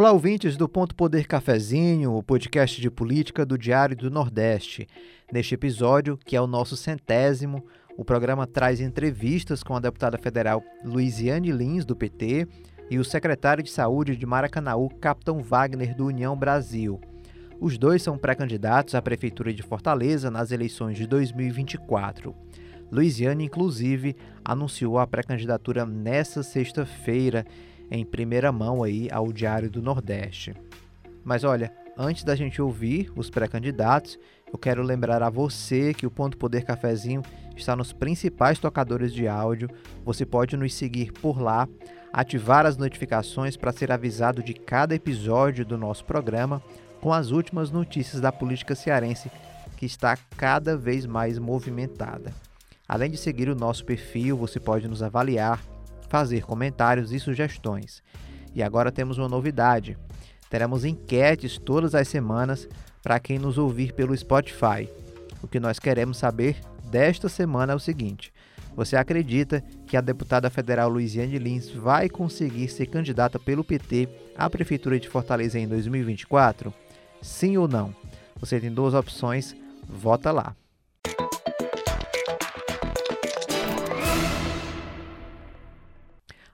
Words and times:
Olá, 0.00 0.12
ouvintes 0.12 0.56
do 0.56 0.66
Ponto 0.66 0.94
Poder 0.94 1.26
Cafezinho, 1.26 2.14
o 2.14 2.22
podcast 2.22 2.80
de 2.80 2.90
política 2.90 3.44
do 3.44 3.58
Diário 3.58 3.94
do 3.94 4.10
Nordeste. 4.10 4.88
Neste 5.30 5.52
episódio, 5.52 6.16
que 6.16 6.34
é 6.34 6.40
o 6.40 6.46
nosso 6.46 6.74
centésimo, 6.74 7.62
o 7.98 8.02
programa 8.02 8.46
traz 8.46 8.80
entrevistas 8.80 9.62
com 9.62 9.76
a 9.76 9.78
deputada 9.78 10.16
federal 10.16 10.64
Luiziane 10.82 11.52
Lins, 11.52 11.84
do 11.84 11.94
PT, 11.94 12.48
e 12.90 12.98
o 12.98 13.04
secretário 13.04 13.62
de 13.62 13.70
Saúde 13.70 14.16
de 14.16 14.24
Maracanaú, 14.24 14.88
Capitão 14.88 15.42
Wagner, 15.42 15.94
do 15.94 16.06
União 16.06 16.34
Brasil. 16.34 16.98
Os 17.60 17.76
dois 17.76 18.02
são 18.02 18.16
pré-candidatos 18.16 18.94
à 18.94 19.02
Prefeitura 19.02 19.52
de 19.52 19.62
Fortaleza 19.62 20.30
nas 20.30 20.50
eleições 20.50 20.96
de 20.96 21.06
2024. 21.06 22.34
Luiziane, 22.90 23.44
inclusive, 23.44 24.16
anunciou 24.42 24.98
a 24.98 25.06
pré-candidatura 25.06 25.84
nesta 25.84 26.42
sexta-feira, 26.42 27.44
em 27.90 28.04
primeira 28.04 28.52
mão 28.52 28.82
aí 28.82 29.08
ao 29.10 29.32
Diário 29.32 29.70
do 29.70 29.82
Nordeste. 29.82 30.54
Mas 31.24 31.44
olha, 31.44 31.72
antes 31.96 32.24
da 32.24 32.34
gente 32.34 32.62
ouvir 32.62 33.12
os 33.16 33.28
pré-candidatos, 33.28 34.18
eu 34.52 34.58
quero 34.58 34.82
lembrar 34.82 35.22
a 35.22 35.30
você 35.30 35.92
que 35.92 36.06
o 36.06 36.10
Ponto 36.10 36.36
Poder 36.36 36.64
Cafezinho 36.64 37.22
está 37.56 37.76
nos 37.76 37.92
principais 37.92 38.58
tocadores 38.58 39.12
de 39.12 39.28
áudio. 39.28 39.68
Você 40.04 40.24
pode 40.24 40.56
nos 40.56 40.74
seguir 40.74 41.12
por 41.12 41.40
lá, 41.40 41.68
ativar 42.12 42.66
as 42.66 42.76
notificações 42.76 43.56
para 43.56 43.72
ser 43.72 43.92
avisado 43.92 44.42
de 44.42 44.54
cada 44.54 44.94
episódio 44.94 45.64
do 45.64 45.76
nosso 45.76 46.04
programa 46.04 46.62
com 47.00 47.12
as 47.12 47.30
últimas 47.30 47.70
notícias 47.70 48.20
da 48.20 48.30
política 48.30 48.74
cearense 48.74 49.30
que 49.76 49.86
está 49.86 50.16
cada 50.36 50.76
vez 50.76 51.06
mais 51.06 51.38
movimentada. 51.38 52.32
Além 52.86 53.10
de 53.10 53.16
seguir 53.16 53.48
o 53.48 53.54
nosso 53.54 53.84
perfil, 53.84 54.36
você 54.36 54.60
pode 54.60 54.88
nos 54.88 55.02
avaliar, 55.02 55.62
fazer 56.10 56.42
comentários 56.42 57.12
e 57.12 57.18
sugestões. 57.18 58.02
E 58.54 58.62
agora 58.62 58.92
temos 58.92 59.16
uma 59.16 59.28
novidade: 59.28 59.96
teremos 60.50 60.84
enquetes 60.84 61.56
todas 61.56 61.94
as 61.94 62.08
semanas 62.08 62.68
para 63.02 63.18
quem 63.18 63.38
nos 63.38 63.56
ouvir 63.56 63.94
pelo 63.94 64.14
Spotify. 64.14 64.90
O 65.42 65.48
que 65.48 65.58
nós 65.58 65.78
queremos 65.78 66.18
saber 66.18 66.60
desta 66.90 67.28
semana 67.28 67.72
é 67.72 67.76
o 67.76 67.80
seguinte: 67.80 68.32
você 68.74 68.96
acredita 68.96 69.62
que 69.86 69.96
a 69.96 70.00
deputada 70.00 70.50
federal 70.50 70.88
Luiziane 70.88 71.38
Lins 71.38 71.70
vai 71.70 72.08
conseguir 72.08 72.68
ser 72.68 72.86
candidata 72.86 73.38
pelo 73.38 73.64
PT 73.64 74.08
à 74.36 74.50
Prefeitura 74.50 74.98
de 74.98 75.08
Fortaleza 75.08 75.58
em 75.58 75.68
2024? 75.68 76.74
Sim 77.22 77.56
ou 77.56 77.68
não? 77.68 77.94
Você 78.38 78.58
tem 78.58 78.72
duas 78.72 78.94
opções, 78.94 79.54
vota 79.88 80.32
lá. 80.32 80.56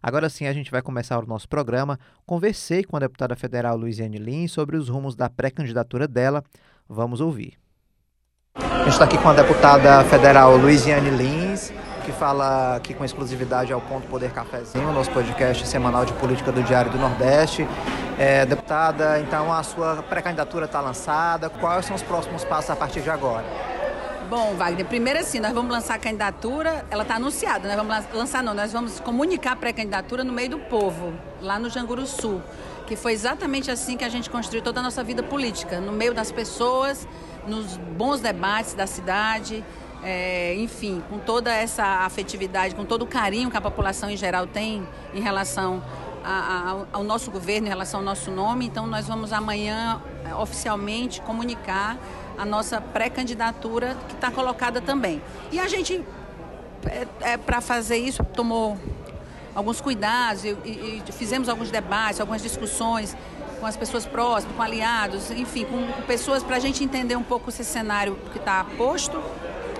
Agora 0.06 0.28
sim, 0.28 0.46
a 0.46 0.52
gente 0.52 0.70
vai 0.70 0.80
começar 0.80 1.18
o 1.18 1.26
nosso 1.26 1.48
programa. 1.48 1.98
Conversei 2.24 2.84
com 2.84 2.96
a 2.96 3.00
deputada 3.00 3.34
federal 3.34 3.76
Luiziane 3.76 4.18
Lins 4.18 4.52
sobre 4.52 4.76
os 4.76 4.88
rumos 4.88 5.16
da 5.16 5.28
pré-candidatura 5.28 6.06
dela. 6.06 6.44
Vamos 6.88 7.20
ouvir. 7.20 7.54
A 8.54 8.84
gente 8.84 8.90
está 8.90 9.04
aqui 9.04 9.18
com 9.18 9.28
a 9.28 9.32
deputada 9.32 10.04
federal 10.04 10.56
Luiziane 10.56 11.10
Lins, 11.10 11.72
que 12.04 12.12
fala 12.12 12.76
aqui 12.76 12.94
com 12.94 13.04
exclusividade 13.04 13.72
ao 13.72 13.80
Ponto 13.80 14.06
Poder 14.06 14.30
Cafezinho, 14.30 14.92
nosso 14.92 15.10
podcast 15.10 15.66
semanal 15.66 16.04
de 16.04 16.12
política 16.12 16.52
do 16.52 16.62
Diário 16.62 16.92
do 16.92 16.98
Nordeste. 16.98 17.66
É, 18.16 18.46
deputada, 18.46 19.18
então 19.18 19.52
a 19.52 19.64
sua 19.64 20.04
pré-candidatura 20.04 20.66
está 20.66 20.80
lançada. 20.80 21.50
Quais 21.50 21.84
são 21.84 21.96
os 21.96 22.02
próximos 22.04 22.44
passos 22.44 22.70
a 22.70 22.76
partir 22.76 23.00
de 23.00 23.10
agora? 23.10 23.44
Bom, 24.28 24.56
Wagner, 24.56 24.84
primeiro 24.86 25.20
assim, 25.20 25.38
nós 25.38 25.52
vamos 25.52 25.70
lançar 25.70 25.94
a 25.94 25.98
candidatura, 25.98 26.84
ela 26.90 27.02
está 27.04 27.14
anunciada, 27.14 27.68
nós 27.68 27.76
vamos 27.76 28.12
lançar 28.12 28.42
não, 28.42 28.54
nós 28.54 28.72
vamos 28.72 28.98
comunicar 28.98 29.52
a 29.52 29.56
pré-candidatura 29.56 30.24
no 30.24 30.32
meio 30.32 30.50
do 30.50 30.58
povo, 30.58 31.12
lá 31.40 31.60
no 31.60 31.70
Janguru 31.70 32.04
Sul, 32.08 32.42
que 32.88 32.96
foi 32.96 33.12
exatamente 33.12 33.70
assim 33.70 33.96
que 33.96 34.02
a 34.02 34.08
gente 34.08 34.28
construiu 34.28 34.64
toda 34.64 34.80
a 34.80 34.82
nossa 34.82 35.04
vida 35.04 35.22
política, 35.22 35.78
no 35.78 35.92
meio 35.92 36.12
das 36.12 36.32
pessoas, 36.32 37.06
nos 37.46 37.76
bons 37.76 38.20
debates 38.20 38.74
da 38.74 38.84
cidade, 38.84 39.64
é, 40.02 40.56
enfim, 40.56 41.04
com 41.08 41.20
toda 41.20 41.54
essa 41.54 41.84
afetividade, 41.84 42.74
com 42.74 42.84
todo 42.84 43.02
o 43.02 43.06
carinho 43.06 43.48
que 43.48 43.56
a 43.56 43.60
população 43.60 44.10
em 44.10 44.16
geral 44.16 44.44
tem 44.44 44.86
em 45.14 45.20
relação 45.20 45.80
a, 46.28 46.86
ao 46.92 47.04
nosso 47.04 47.30
governo, 47.30 47.68
em 47.68 47.70
relação 47.70 48.00
ao 48.00 48.04
nosso 48.04 48.30
nome, 48.30 48.66
então 48.66 48.86
nós 48.86 49.06
vamos 49.06 49.32
amanhã 49.32 50.02
é, 50.24 50.34
oficialmente 50.34 51.20
comunicar 51.20 51.96
a 52.36 52.44
nossa 52.44 52.80
pré-candidatura 52.80 53.96
que 54.08 54.14
está 54.14 54.30
colocada 54.30 54.80
também. 54.80 55.22
E 55.52 55.60
a 55.60 55.68
gente, 55.68 56.04
é, 56.86 57.06
é 57.32 57.36
para 57.36 57.60
fazer 57.60 57.96
isso, 57.96 58.24
tomou 58.24 58.76
alguns 59.54 59.80
cuidados 59.80 60.44
e, 60.44 60.48
e, 60.64 61.02
e, 61.06 61.12
fizemos 61.12 61.48
alguns 61.48 61.70
debates, 61.70 62.20
algumas 62.20 62.42
discussões 62.42 63.16
com 63.60 63.66
as 63.66 63.76
pessoas 63.76 64.04
próximas, 64.04 64.54
com 64.54 64.62
aliados, 64.62 65.30
enfim, 65.30 65.64
com 65.64 66.02
pessoas 66.02 66.42
para 66.42 66.56
a 66.56 66.58
gente 66.58 66.82
entender 66.82 67.16
um 67.16 67.22
pouco 67.22 67.48
esse 67.50 67.64
cenário 67.64 68.18
que 68.32 68.38
está 68.38 68.64
posto 68.76 69.22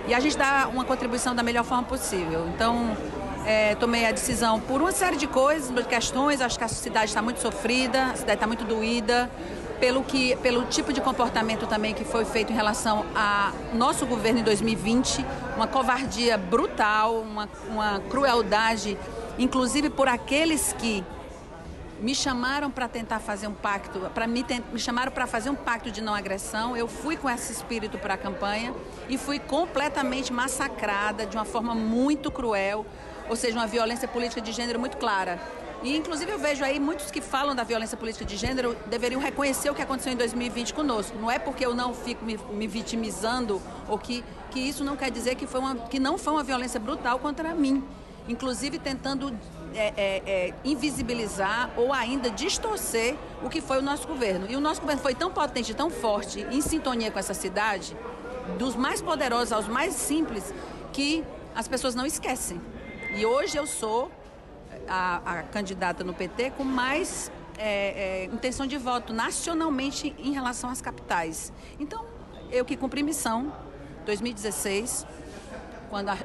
e 0.09 0.15
a 0.15 0.21
gente 0.21 0.39
dar 0.39 0.69
uma 0.69 0.85
contribuição 0.85 1.35
da 1.35 1.43
melhor 1.43 1.65
forma 1.65 1.83
possível. 1.83 2.49
Então, 2.55 2.97
é, 3.47 3.77
tomei 3.77 4.05
a 4.05 4.11
decisão 4.11 4.61
por 4.61 4.83
uma 4.83 4.91
série 4.91 5.17
de 5.17 5.29
coisas, 5.29 5.71
de 5.71 5.83
questões. 5.85 6.41
Acho 6.41 6.59
que 6.59 6.65
a 6.65 6.69
cidade 6.69 7.07
está 7.07 7.23
muito 7.23 7.41
sofrida, 7.41 8.07
a 8.07 8.17
cidade 8.17 8.35
está 8.35 8.47
muito 8.47 8.65
doída 8.65 9.31
pelo, 9.79 10.03
que, 10.03 10.35
pelo 10.37 10.65
tipo 10.65 10.93
de 10.93 11.01
comportamento 11.01 11.67
também 11.67 11.95
que 11.95 12.05
foi 12.05 12.25
feito 12.25 12.53
em 12.53 12.57
relação 12.57 13.07
a 13.15 13.53
nosso 13.73 14.05
governo 14.05 14.41
em 14.41 14.43
2020, 14.43 15.25
uma 15.55 15.69
covardia 15.69 16.37
brutal, 16.37 17.21
uma, 17.21 17.49
uma 17.69 18.01
crueldade, 18.11 18.99
inclusive 19.39 19.91
por 19.91 20.09
aqueles 20.09 20.73
que 20.73 21.05
me 22.01 22.15
chamaram 22.15 22.71
para 22.71 22.89
tentar 22.89 23.21
fazer 23.21 23.47
um 23.47 23.55
pacto, 23.55 24.01
para 24.15 24.27
me, 24.27 24.45
me 24.73 24.79
chamaram 24.79 25.11
para 25.11 25.27
fazer 25.27 25.51
um 25.51 25.55
pacto 25.55 25.91
de 25.91 26.01
não 26.03 26.15
agressão. 26.15 26.77
Eu 26.77 26.89
fui 26.89 27.17
com 27.17 27.29
esse 27.31 27.53
espírito 27.53 27.97
para 27.97 28.15
a 28.15 28.19
campanha 28.19 28.75
e 29.09 29.17
fui 29.17 29.39
completamente 29.39 30.33
massacrada 30.33 31.25
de 31.25 31.37
uma 31.37 31.45
forma 31.45 31.75
muito 31.75 32.31
cruel, 32.31 32.85
ou 33.29 33.37
seja, 33.37 33.57
uma 33.57 33.67
violência 33.67 34.09
política 34.09 34.41
de 34.41 34.53
gênero 34.53 34.79
muito 34.79 34.97
clara. 34.97 35.41
E, 35.83 35.97
inclusive, 35.97 36.33
eu 36.33 36.39
vejo 36.39 36.65
aí 36.65 36.81
muitos 36.81 37.11
que 37.11 37.21
falam 37.21 37.55
da 37.55 37.63
violência 37.63 37.97
política 37.97 38.25
de 38.25 38.37
gênero 38.37 38.77
deveriam 38.87 39.21
reconhecer 39.21 39.71
o 39.71 39.75
que 39.75 39.83
aconteceu 39.83 40.13
em 40.13 40.17
2020 40.17 40.73
conosco. 40.73 41.17
Não 41.19 41.31
é 41.31 41.39
porque 41.39 41.65
eu 41.65 41.75
não 41.75 41.95
fico 41.95 42.25
me, 42.25 42.39
me 42.53 42.67
vitimizando 42.67 43.61
ou 43.89 43.99
que, 43.99 44.25
que 44.51 44.59
isso 44.59 44.83
não 44.83 44.97
quer 44.97 45.11
dizer 45.11 45.35
que, 45.35 45.47
foi 45.47 45.61
uma, 45.61 45.77
que 45.77 46.01
não 46.01 46.17
foi 46.17 46.33
uma 46.33 46.43
violência 46.43 46.81
brutal 46.81 47.19
contra 47.19 47.55
mim. 47.55 47.85
Inclusive, 48.29 48.79
tentando 48.79 49.33
é, 49.75 49.93
é, 49.97 50.23
é, 50.27 50.55
invisibilizar 50.65 51.71
ou 51.77 51.93
ainda 51.93 52.31
distorcer 52.31 53.15
o 53.43 53.49
que 53.49 53.61
foi 53.61 53.79
o 53.79 53.83
nosso 53.83 54.09
governo. 54.09 54.47
E 54.51 54.57
o 54.57 54.61
nosso 54.61 54.81
governo 54.81 55.03
foi 55.03 55.15
tão 55.15 55.31
potente, 55.31 55.75
tão 55.75 55.91
forte, 55.91 56.47
em 56.51 56.61
sintonia 56.61 57.11
com 57.11 57.19
essa 57.19 57.35
cidade, 57.35 57.97
dos 58.59 58.75
mais 58.75 59.03
poderosos 59.03 59.53
aos 59.53 59.69
mais 59.69 59.95
simples, 59.95 60.53
que 60.93 61.23
as 61.55 61.69
pessoas 61.69 61.95
não 61.95 62.07
esquecem. 62.07 62.61
E 63.15 63.25
hoje 63.25 63.57
eu 63.57 63.67
sou 63.67 64.11
a, 64.89 65.39
a 65.39 65.43
candidata 65.43 66.05
no 66.05 66.13
PT 66.13 66.51
com 66.51 66.65
mais 66.65 67.31
é, 67.59 68.23
é, 68.23 68.25
intenção 68.25 68.67
de 68.67 68.77
voto 68.77 69.13
nacionalmente 69.13 70.15
em 70.19 70.33
relação 70.33 70.71
às 70.71 70.81
capitais. 70.81 71.53
Então, 71.79 72.05
eu 72.51 72.65
que 72.65 72.77
cumpri 72.77 73.03
missão, 73.03 73.53
2016, 74.05 75.07
quando 75.89 76.11
a, 76.11 76.19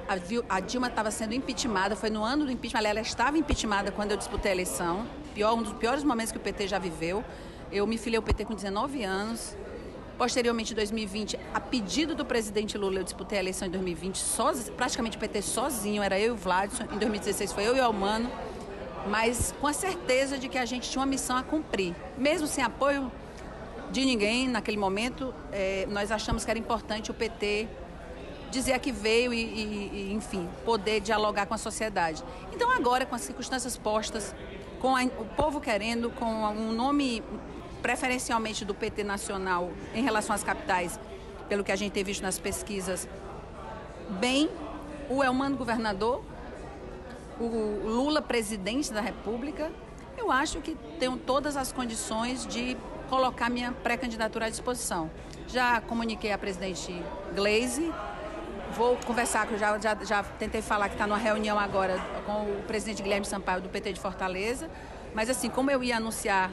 a, 0.50 0.60
Dilma 0.60 0.88
estava 0.88 1.12
sendo 1.12 1.34
impeachmentada, 1.34 1.96
foi 1.96 2.10
no 2.10 2.24
ano 2.24 2.46
do 2.46 2.52
impeachment, 2.52 2.88
ela 2.88 3.02
estava 3.02 3.38
impeachmentada 3.38 3.92
quando 3.92 4.12
eu 4.12 4.18
disputei 4.18 4.52
a 4.52 4.56
eleição, 4.56 5.08
pior, 5.34 5.54
um 5.54 5.62
dos 5.62 5.74
piores 5.74 6.04
momentos 6.04 6.32
que 6.32 6.38
o 6.38 6.42
PT 6.42 6.68
já 6.68 6.80
viveu. 6.80 7.24
Eu 7.72 7.88
me 7.88 7.98
filiei 7.98 8.18
ao 8.18 8.24
PT 8.24 8.46
com 8.46 8.54
19 8.54 9.04
anos. 9.04 9.56
Posteriormente, 10.22 10.74
em 10.74 10.76
2020, 10.76 11.40
a 11.52 11.60
pedido 11.60 12.14
do 12.14 12.24
presidente 12.24 12.78
Lula, 12.78 13.00
eu 13.00 13.04
disputei 13.04 13.40
a 13.40 13.42
eleição 13.42 13.68
em 13.68 13.72
2020, 13.72 14.20
sozinho, 14.20 14.76
praticamente 14.76 15.18
o 15.18 15.20
PT 15.20 15.42
sozinho, 15.42 16.04
era 16.04 16.20
eu 16.20 16.28
e 16.28 16.30
o 16.30 16.36
Vladson. 16.36 16.84
Em 16.84 17.00
2016 17.00 17.52
foi 17.52 17.68
eu 17.68 17.76
e 17.76 17.80
o 17.80 17.84
Almano 17.84 18.30
mas 19.08 19.52
com 19.60 19.66
a 19.66 19.74
certeza 19.74 20.38
de 20.38 20.48
que 20.48 20.60
a 20.60 20.66
gente 20.66 20.88
tinha 20.88 21.00
uma 21.00 21.08
missão 21.08 21.36
a 21.36 21.42
cumprir. 21.42 21.96
Mesmo 22.20 22.46
sem 22.46 22.64
apoio 22.64 23.12
de 23.90 24.06
ninguém 24.06 24.48
naquele 24.48 24.78
momento, 24.78 25.34
é, 25.52 25.88
nós 25.90 26.12
achamos 26.12 26.46
que 26.46 26.52
era 26.52 26.60
importante 26.60 27.10
o 27.10 27.16
PT 27.16 27.68
dizer 28.52 28.78
que 28.78 28.92
veio 28.92 29.34
e, 29.34 29.42
e, 29.42 29.92
e, 29.92 30.14
enfim, 30.14 30.48
poder 30.64 31.00
dialogar 31.00 31.48
com 31.48 31.56
a 31.56 31.58
sociedade. 31.58 32.24
Então 32.54 32.70
agora, 32.70 33.08
com 33.08 33.16
as 33.16 33.22
circunstâncias 33.22 33.76
postas, 33.76 34.36
com 34.80 34.96
a, 34.96 35.04
o 35.04 35.26
povo 35.36 35.60
querendo, 35.60 36.12
com 36.12 36.26
um 36.26 36.72
nome 36.72 37.24
preferencialmente 37.82 38.64
do 38.64 38.74
PT 38.74 39.04
nacional 39.04 39.72
em 39.94 40.04
relação 40.04 40.36
às 40.36 40.44
capitais, 40.44 41.00
pelo 41.50 41.64
que 41.64 41.72
a 41.72 41.76
gente 41.76 41.92
tem 41.92 42.04
visto 42.04 42.22
nas 42.22 42.40
pesquisas, 42.40 43.08
bem, 44.20 44.50
o 45.10 45.24
Elmano 45.24 45.58
governador, 45.58 46.24
o 47.40 47.46
Lula 47.84 48.22
presidente 48.22 48.94
da 48.94 49.02
República, 49.02 49.72
eu 50.18 50.32
acho 50.32 50.62
que 50.62 50.78
tenho 51.00 51.18
todas 51.18 51.58
as 51.58 51.72
condições 51.72 52.46
de 52.46 52.78
colocar 53.10 53.50
minha 53.50 53.72
pré-candidatura 53.72 54.46
à 54.46 54.50
disposição. 54.50 55.10
Já 55.48 55.82
comuniquei 55.82 56.32
à 56.32 56.38
presidente 56.38 57.04
Glaze, 57.36 57.92
vou 58.72 58.96
conversar, 59.06 59.48
já, 59.58 59.78
já, 59.80 59.96
já 59.96 60.24
tentei 60.24 60.62
falar 60.62 60.88
que 60.88 60.96
está 60.96 61.06
numa 61.06 61.18
reunião 61.18 61.60
agora 61.60 62.00
com 62.26 62.44
o 62.44 62.64
presidente 62.68 63.02
Guilherme 63.04 63.26
Sampaio 63.26 63.62
do 63.62 63.70
PT 63.70 63.94
de 63.94 64.00
Fortaleza, 64.00 64.70
mas 65.14 65.30
assim, 65.30 65.50
como 65.50 65.70
eu 65.70 65.84
ia 65.84 65.98
anunciar 65.98 66.52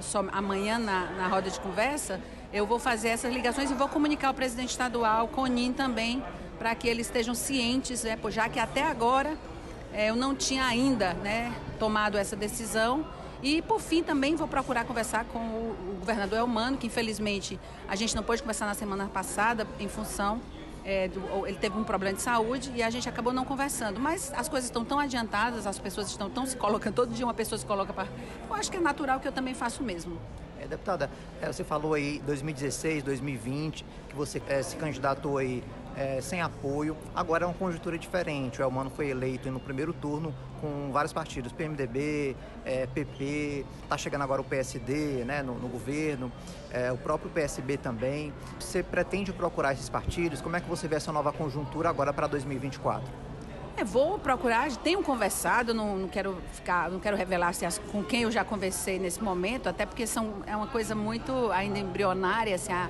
só 0.00 0.24
amanhã 0.32 0.78
na, 0.78 1.10
na 1.12 1.28
roda 1.28 1.50
de 1.50 1.58
conversa, 1.60 2.20
eu 2.52 2.66
vou 2.66 2.78
fazer 2.78 3.08
essas 3.08 3.32
ligações 3.32 3.70
e 3.70 3.74
vou 3.74 3.88
comunicar 3.88 4.28
ao 4.28 4.34
presidente 4.34 4.70
estadual, 4.70 5.28
Conin 5.28 5.72
também, 5.72 6.22
para 6.58 6.74
que 6.74 6.88
eles 6.88 7.06
estejam 7.06 7.34
cientes, 7.34 8.04
né, 8.04 8.18
já 8.30 8.48
que 8.48 8.58
até 8.58 8.82
agora 8.82 9.36
é, 9.92 10.10
eu 10.10 10.16
não 10.16 10.34
tinha 10.34 10.64
ainda 10.64 11.14
né, 11.14 11.52
tomado 11.78 12.16
essa 12.16 12.36
decisão. 12.36 13.06
E, 13.42 13.60
por 13.62 13.80
fim, 13.80 14.02
também 14.02 14.34
vou 14.34 14.48
procurar 14.48 14.84
conversar 14.84 15.24
com 15.26 15.38
o, 15.38 15.92
o 15.92 15.96
governador 16.00 16.38
Elmano, 16.38 16.76
que 16.76 16.86
infelizmente 16.86 17.60
a 17.86 17.94
gente 17.94 18.16
não 18.16 18.22
pôde 18.22 18.42
conversar 18.42 18.66
na 18.66 18.74
semana 18.74 19.06
passada 19.06 19.66
em 19.78 19.88
função 19.88 20.40
é, 20.86 21.08
do, 21.08 21.46
ele 21.46 21.58
teve 21.58 21.76
um 21.76 21.82
problema 21.82 22.16
de 22.16 22.22
saúde 22.22 22.70
e 22.72 22.82
a 22.82 22.88
gente 22.88 23.08
acabou 23.08 23.32
não 23.32 23.44
conversando. 23.44 23.98
Mas 23.98 24.32
as 24.34 24.48
coisas 24.48 24.70
estão 24.70 24.84
tão 24.84 25.00
adiantadas, 25.00 25.66
as 25.66 25.80
pessoas 25.80 26.06
estão 26.06 26.30
tão 26.30 26.46
se 26.46 26.56
colocando, 26.56 26.94
todo 26.94 27.12
dia 27.12 27.26
uma 27.26 27.34
pessoa 27.34 27.58
se 27.58 27.66
coloca 27.66 27.92
para. 27.92 28.06
Eu 28.48 28.54
acho 28.54 28.70
que 28.70 28.76
é 28.76 28.80
natural 28.80 29.18
que 29.18 29.26
eu 29.26 29.32
também 29.32 29.52
faço 29.52 29.82
o 29.82 29.84
mesmo. 29.84 30.16
É, 30.60 30.68
deputada, 30.68 31.10
é, 31.42 31.52
você 31.52 31.64
falou 31.64 31.92
aí 31.92 32.20
2016, 32.24 33.02
2020, 33.02 33.84
que 34.08 34.14
você 34.14 34.40
é, 34.48 34.62
se 34.62 34.76
candidatou 34.76 35.38
aí 35.38 35.62
é, 35.96 36.20
sem 36.20 36.40
apoio. 36.40 36.96
Agora 37.14 37.44
é 37.44 37.46
uma 37.46 37.54
conjuntura 37.54 37.98
diferente. 37.98 38.60
O 38.60 38.62
Elmano 38.62 38.90
foi 38.90 39.08
eleito 39.08 39.50
no 39.50 39.58
primeiro 39.58 39.92
turno 39.92 40.34
com 40.60 40.90
vários 40.90 41.12
partidos, 41.12 41.52
PMDB, 41.52 42.36
é, 42.64 42.86
PP, 42.86 43.64
está 43.82 43.96
chegando 43.98 44.22
agora 44.22 44.40
o 44.40 44.44
PSD 44.44 45.24
né, 45.24 45.42
no, 45.42 45.54
no 45.54 45.68
governo, 45.68 46.32
é, 46.70 46.90
o 46.90 46.96
próprio 46.96 47.30
PSB 47.30 47.76
também. 47.76 48.32
Você 48.58 48.82
pretende 48.82 49.32
procurar 49.32 49.72
esses 49.72 49.88
partidos? 49.88 50.40
Como 50.40 50.56
é 50.56 50.60
que 50.60 50.68
você 50.68 50.88
vê 50.88 50.96
essa 50.96 51.12
nova 51.12 51.32
conjuntura 51.32 51.88
agora 51.88 52.12
para 52.12 52.26
2024? 52.26 53.06
É, 53.76 53.84
vou 53.84 54.18
procurar, 54.18 54.74
tenho 54.78 55.02
conversado, 55.02 55.74
não, 55.74 55.98
não, 55.98 56.08
quero 56.08 56.38
ficar, 56.54 56.90
não 56.90 56.98
quero 56.98 57.14
revelar 57.14 57.48
assim, 57.48 57.66
com 57.92 58.02
quem 58.02 58.22
eu 58.22 58.30
já 58.30 58.42
conversei 58.42 58.98
nesse 58.98 59.22
momento, 59.22 59.68
até 59.68 59.84
porque 59.84 60.06
são, 60.06 60.36
é 60.46 60.56
uma 60.56 60.66
coisa 60.66 60.94
muito 60.94 61.52
ainda 61.52 61.78
embrionária, 61.78 62.54
assim, 62.54 62.72
a, 62.72 62.88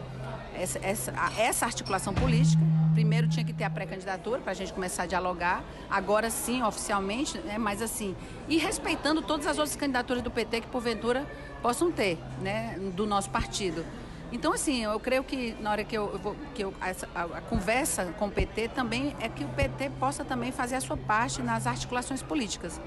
essa, 0.54 0.78
essa, 0.78 1.12
a, 1.16 1.40
essa 1.40 1.66
articulação 1.66 2.14
política. 2.14 2.75
Primeiro 2.96 3.28
tinha 3.28 3.44
que 3.44 3.52
ter 3.52 3.64
a 3.64 3.68
pré-candidatura 3.68 4.40
para 4.40 4.52
a 4.52 4.54
gente 4.54 4.72
começar 4.72 5.02
a 5.02 5.06
dialogar, 5.06 5.62
agora 5.90 6.30
sim, 6.30 6.62
oficialmente, 6.62 7.36
né, 7.40 7.58
mas 7.58 7.82
assim, 7.82 8.16
e 8.48 8.56
respeitando 8.56 9.20
todas 9.20 9.46
as 9.46 9.58
outras 9.58 9.76
candidaturas 9.76 10.22
do 10.22 10.30
PT 10.30 10.62
que 10.62 10.66
porventura 10.68 11.26
possam 11.60 11.92
ter, 11.92 12.16
né, 12.40 12.78
do 12.94 13.06
nosso 13.06 13.28
partido. 13.28 13.84
Então, 14.32 14.54
assim, 14.54 14.82
eu 14.82 14.98
creio 14.98 15.22
que 15.22 15.54
na 15.60 15.72
hora 15.72 15.84
que 15.84 15.94
eu, 15.94 16.10
eu 16.10 16.18
vou, 16.18 16.36
que 16.54 16.64
eu, 16.64 16.72
a, 16.80 17.20
a, 17.20 17.40
conversa 17.42 18.06
com 18.18 18.28
o 18.28 18.30
PT 18.30 18.68
também 18.68 19.14
é 19.20 19.28
que 19.28 19.44
o 19.44 19.48
PT 19.48 19.90
possa 20.00 20.24
também 20.24 20.50
fazer 20.50 20.76
a 20.76 20.80
sua 20.80 20.96
parte 20.96 21.42
nas 21.42 21.66
articulações 21.66 22.22
políticas. 22.22 22.80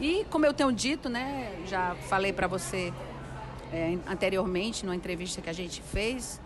E, 0.00 0.24
como 0.30 0.46
eu 0.46 0.54
tenho 0.54 0.72
dito, 0.72 1.10
né, 1.10 1.52
já 1.66 1.94
falei 2.08 2.32
para 2.32 2.46
você 2.46 2.90
é, 3.70 3.98
anteriormente, 4.08 4.86
numa 4.86 4.96
entrevista 4.96 5.42
que 5.42 5.50
a 5.50 5.52
gente 5.52 5.82
fez, 5.82 6.40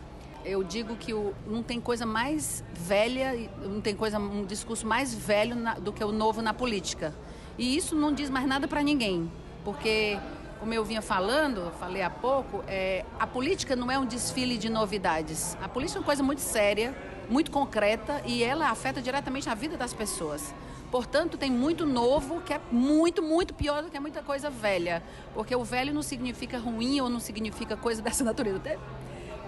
eu 0.44 0.62
digo 0.62 0.97
que 0.97 1.12
o, 1.12 1.35
não 1.47 1.62
tem 1.62 1.81
coisa 1.81 2.06
mais 2.06 2.65
velha, 2.73 3.50
não 3.62 3.81
tem 3.81 3.94
coisa, 3.94 4.19
um 4.19 4.44
discurso 4.44 4.87
mais 4.87 5.15
velho 5.15 5.55
na, 5.55 5.75
do 5.75 5.93
que 5.93 6.03
o 6.03 6.12
novo 6.12 6.43
na 6.43 6.55
política. 6.55 7.15
E 7.59 7.77
isso 7.77 7.94
não 7.94 8.12
diz 8.12 8.29
mais 8.29 8.47
nada 8.47 8.69
para 8.69 8.83
ninguém, 8.83 9.31
porque 9.65 10.19
como 10.59 10.73
eu 10.73 10.85
vinha 10.85 11.03
falando, 11.03 11.71
falei 11.79 12.03
há 12.03 12.11
pouco, 12.11 12.65
é, 12.67 13.05
a 13.19 13.27
política 13.27 13.77
não 13.77 13.91
é 13.91 13.99
um 13.99 14.06
desfile 14.06 14.56
de 14.56 14.69
novidades. 14.69 15.56
A 15.62 15.69
política 15.69 15.99
é 15.99 16.00
uma 16.00 16.06
coisa 16.06 16.23
muito 16.23 16.41
séria, 16.41 16.94
muito 17.29 17.50
concreta 17.50 18.23
e 18.25 18.43
ela 18.43 18.71
afeta 18.71 19.00
diretamente 19.00 19.49
a 19.49 19.55
vida 19.55 19.77
das 19.77 19.93
pessoas. 19.93 20.55
Portanto, 20.91 21.37
tem 21.37 21.50
muito 21.50 21.85
novo 21.85 22.41
que 22.41 22.53
é 22.53 22.61
muito, 22.71 23.23
muito 23.23 23.53
pior 23.53 23.83
do 23.83 23.91
que 23.91 23.99
muita 23.99 24.23
coisa 24.23 24.49
velha. 24.49 25.03
Porque 25.35 25.55
o 25.55 25.65
velho 25.65 25.93
não 25.93 26.03
significa 26.03 26.59
ruim 26.59 27.00
ou 27.00 27.11
não 27.11 27.21
significa 27.21 27.77
coisa 27.77 28.00
dessa 28.03 28.25
natureza. 28.25 28.79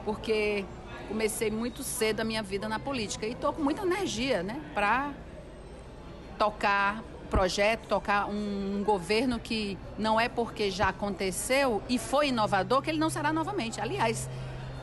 Porque 0.05 0.65
comecei 1.09 1.51
muito 1.51 1.83
cedo 1.83 2.21
a 2.21 2.25
minha 2.25 2.43
vida 2.43 2.69
na 2.69 2.79
política 2.79 3.27
e 3.27 3.33
estou 3.33 3.53
com 3.53 3.63
muita 3.63 3.83
energia 3.83 4.43
né, 4.43 4.61
para 4.75 5.11
tocar 6.39 7.03
projeto, 7.31 7.87
tocar 7.87 8.27
um, 8.27 8.79
um 8.79 8.85
governo 8.85 9.39
que 9.39 9.79
não 9.99 10.21
é 10.21 10.29
porque 10.29 10.71
já 10.71 10.89
aconteceu 10.89 11.83
e 11.89 11.99
foi 11.99 12.29
inovador 12.29 12.83
que 12.83 12.91
ele 12.91 12.99
não 12.99 13.11
será 13.11 13.33
novamente. 13.33 13.81
Aliás, 13.81 14.29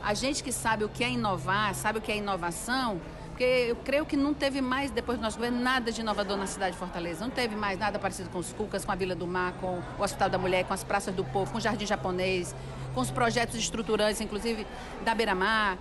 a 0.02 0.14
gente 0.14 0.42
que 0.42 0.52
sabe 0.52 0.84
o 0.84 0.88
que 0.88 1.02
é 1.02 1.10
inovar, 1.10 1.74
sabe 1.74 1.98
o 1.98 2.02
que 2.02 2.12
é 2.12 2.16
inovação, 2.16 3.00
porque 3.30 3.44
eu 3.44 3.76
creio 3.76 4.06
que 4.06 4.16
não 4.16 4.32
teve 4.32 4.62
mais, 4.62 4.90
depois 4.90 5.18
do 5.18 5.22
nosso 5.22 5.36
governo, 5.36 5.60
nada 5.60 5.92
de 5.92 6.00
inovador 6.00 6.38
na 6.38 6.46
cidade 6.46 6.72
de 6.72 6.78
Fortaleza. 6.78 7.22
Não 7.22 7.30
teve 7.30 7.54
mais 7.54 7.78
nada 7.78 7.98
parecido 7.98 8.30
com 8.30 8.38
os 8.38 8.52
Cucas, 8.52 8.84
com 8.84 8.92
a 8.92 8.94
Vila 8.94 9.14
do 9.14 9.26
Mar, 9.26 9.52
com 9.60 9.82
o 9.98 10.02
Hospital 10.02 10.30
da 10.30 10.38
Mulher, 10.38 10.64
com 10.64 10.72
as 10.72 10.82
Praças 10.82 11.14
do 11.14 11.22
Povo, 11.22 11.52
com 11.52 11.58
o 11.58 11.60
Jardim 11.60 11.84
Japonês, 11.84 12.54
com 12.96 13.02
os 13.02 13.10
projetos 13.10 13.56
estruturantes, 13.56 14.22
inclusive 14.22 14.66
da 15.04 15.14
Beira-Mar, 15.14 15.76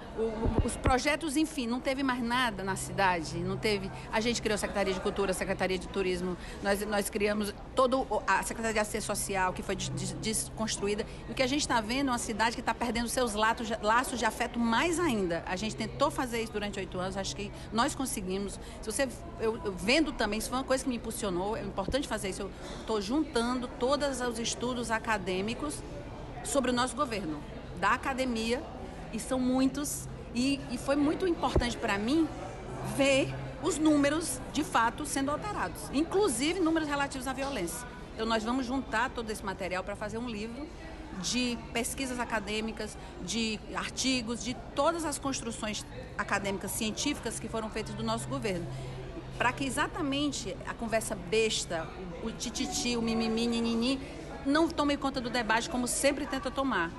os 0.66 0.76
projetos, 0.76 1.38
enfim, 1.38 1.66
não 1.66 1.80
teve 1.80 2.04
mais 2.04 2.22
nada 2.22 2.62
na 2.62 2.76
cidade, 2.76 3.38
não 3.38 3.56
teve... 3.56 3.90
A 4.12 4.20
gente 4.20 4.42
criou 4.42 4.56
a 4.56 4.58
Secretaria 4.58 4.94
de 4.94 5.00
Cultura, 5.00 5.32
a 5.32 5.34
Secretaria 5.34 5.80
de 5.80 5.88
Turismo, 5.88 6.36
nós, 6.62 6.86
nós 6.86 7.10
criamos 7.10 7.56
toda 7.74 7.96
a 8.28 8.44
Secretaria 8.44 8.74
de 8.74 8.80
Assistência 8.80 9.16
Social, 9.16 9.54
que 9.54 9.64
foi 9.64 9.78
desconstruída, 9.78 11.06
o 11.30 11.34
que 11.34 11.42
a 11.42 11.48
gente 11.48 11.62
está 11.62 11.80
vendo 11.80 12.10
é 12.10 12.12
uma 12.12 12.18
cidade 12.18 12.54
que 12.54 12.60
está 12.60 12.74
perdendo 12.74 13.08
seus 13.08 13.34
laços, 13.34 13.72
laços 13.82 14.20
de 14.20 14.26
afeto 14.26 14.60
mais 14.60 15.00
ainda. 15.00 15.42
A 15.46 15.56
gente 15.56 15.74
tentou 15.74 16.12
fazer 16.12 16.42
isso 16.42 16.52
durante 16.52 16.78
oito 16.80 17.00
anos, 17.00 17.16
acho 17.16 17.34
que 17.34 17.50
nós 17.72 17.96
conseguimos. 17.96 18.60
Se 18.82 18.92
você, 18.92 19.08
eu, 19.40 19.56
eu 19.64 19.72
vendo 19.72 20.12
também, 20.12 20.38
isso 20.38 20.50
foi 20.50 20.58
uma 20.58 20.66
coisa 20.66 20.84
que 20.84 20.90
me 20.90 20.98
impulsionou, 20.98 21.56
é 21.56 21.62
importante 21.62 22.10
fazer 22.10 22.28
isso, 22.28 22.42
eu 22.42 22.52
estou 22.82 23.00
juntando 23.00 23.70
todos 23.80 24.20
os 24.20 24.38
estudos 24.38 24.92
acadêmicos 24.92 25.82
sobre 26.46 26.72
o 26.72 26.74
nosso 26.74 26.96
governo, 26.96 27.42
da 27.80 27.92
academia, 27.92 28.62
e 29.14 29.20
são 29.20 29.40
muitos, 29.40 30.08
e, 30.34 30.60
e 30.72 30.78
foi 30.78 30.96
muito 30.96 31.28
importante 31.28 31.78
para 31.78 31.98
mim 31.98 32.28
ver 32.96 33.34
os 33.64 33.78
números 33.78 34.40
de 34.54 34.64
fato 34.64 35.06
sendo 35.06 35.32
alterados, 35.32 35.90
inclusive 35.94 36.60
números 36.60 36.88
relativos 36.88 37.28
à 37.28 37.34
violência. 37.34 37.88
Então, 38.14 38.26
nós 38.26 38.44
vamos 38.44 38.66
juntar 38.66 39.10
todo 39.10 39.30
esse 39.30 39.44
material 39.44 39.84
para 39.84 39.96
fazer 39.96 40.18
um 40.18 40.30
livro 40.30 40.68
de 41.22 41.58
pesquisas 41.74 42.20
acadêmicas, 42.20 42.98
de 43.24 43.60
artigos, 43.74 44.44
de 44.44 44.54
todas 44.76 45.06
as 45.06 45.18
construções 45.18 45.86
acadêmicas 46.18 46.72
científicas 46.72 47.40
que 47.40 47.48
foram 47.48 47.70
feitas 47.70 47.96
do 47.96 48.04
nosso 48.04 48.28
governo. 48.28 48.66
Para 49.38 49.52
que 49.52 49.66
exatamente 49.66 50.56
a 50.66 50.74
conversa 50.74 51.16
besta, 51.16 51.88
o 52.24 52.32
tititi, 52.32 52.96
o 52.96 53.02
mimimi, 53.02 53.48
ninini, 53.48 54.00
não 54.46 54.70
tome 54.70 54.96
conta 54.98 55.20
do 55.20 55.30
debate 55.30 55.70
como 55.70 55.88
sempre 55.88 56.26
tenta 56.26 56.52
tomar. 56.52 56.92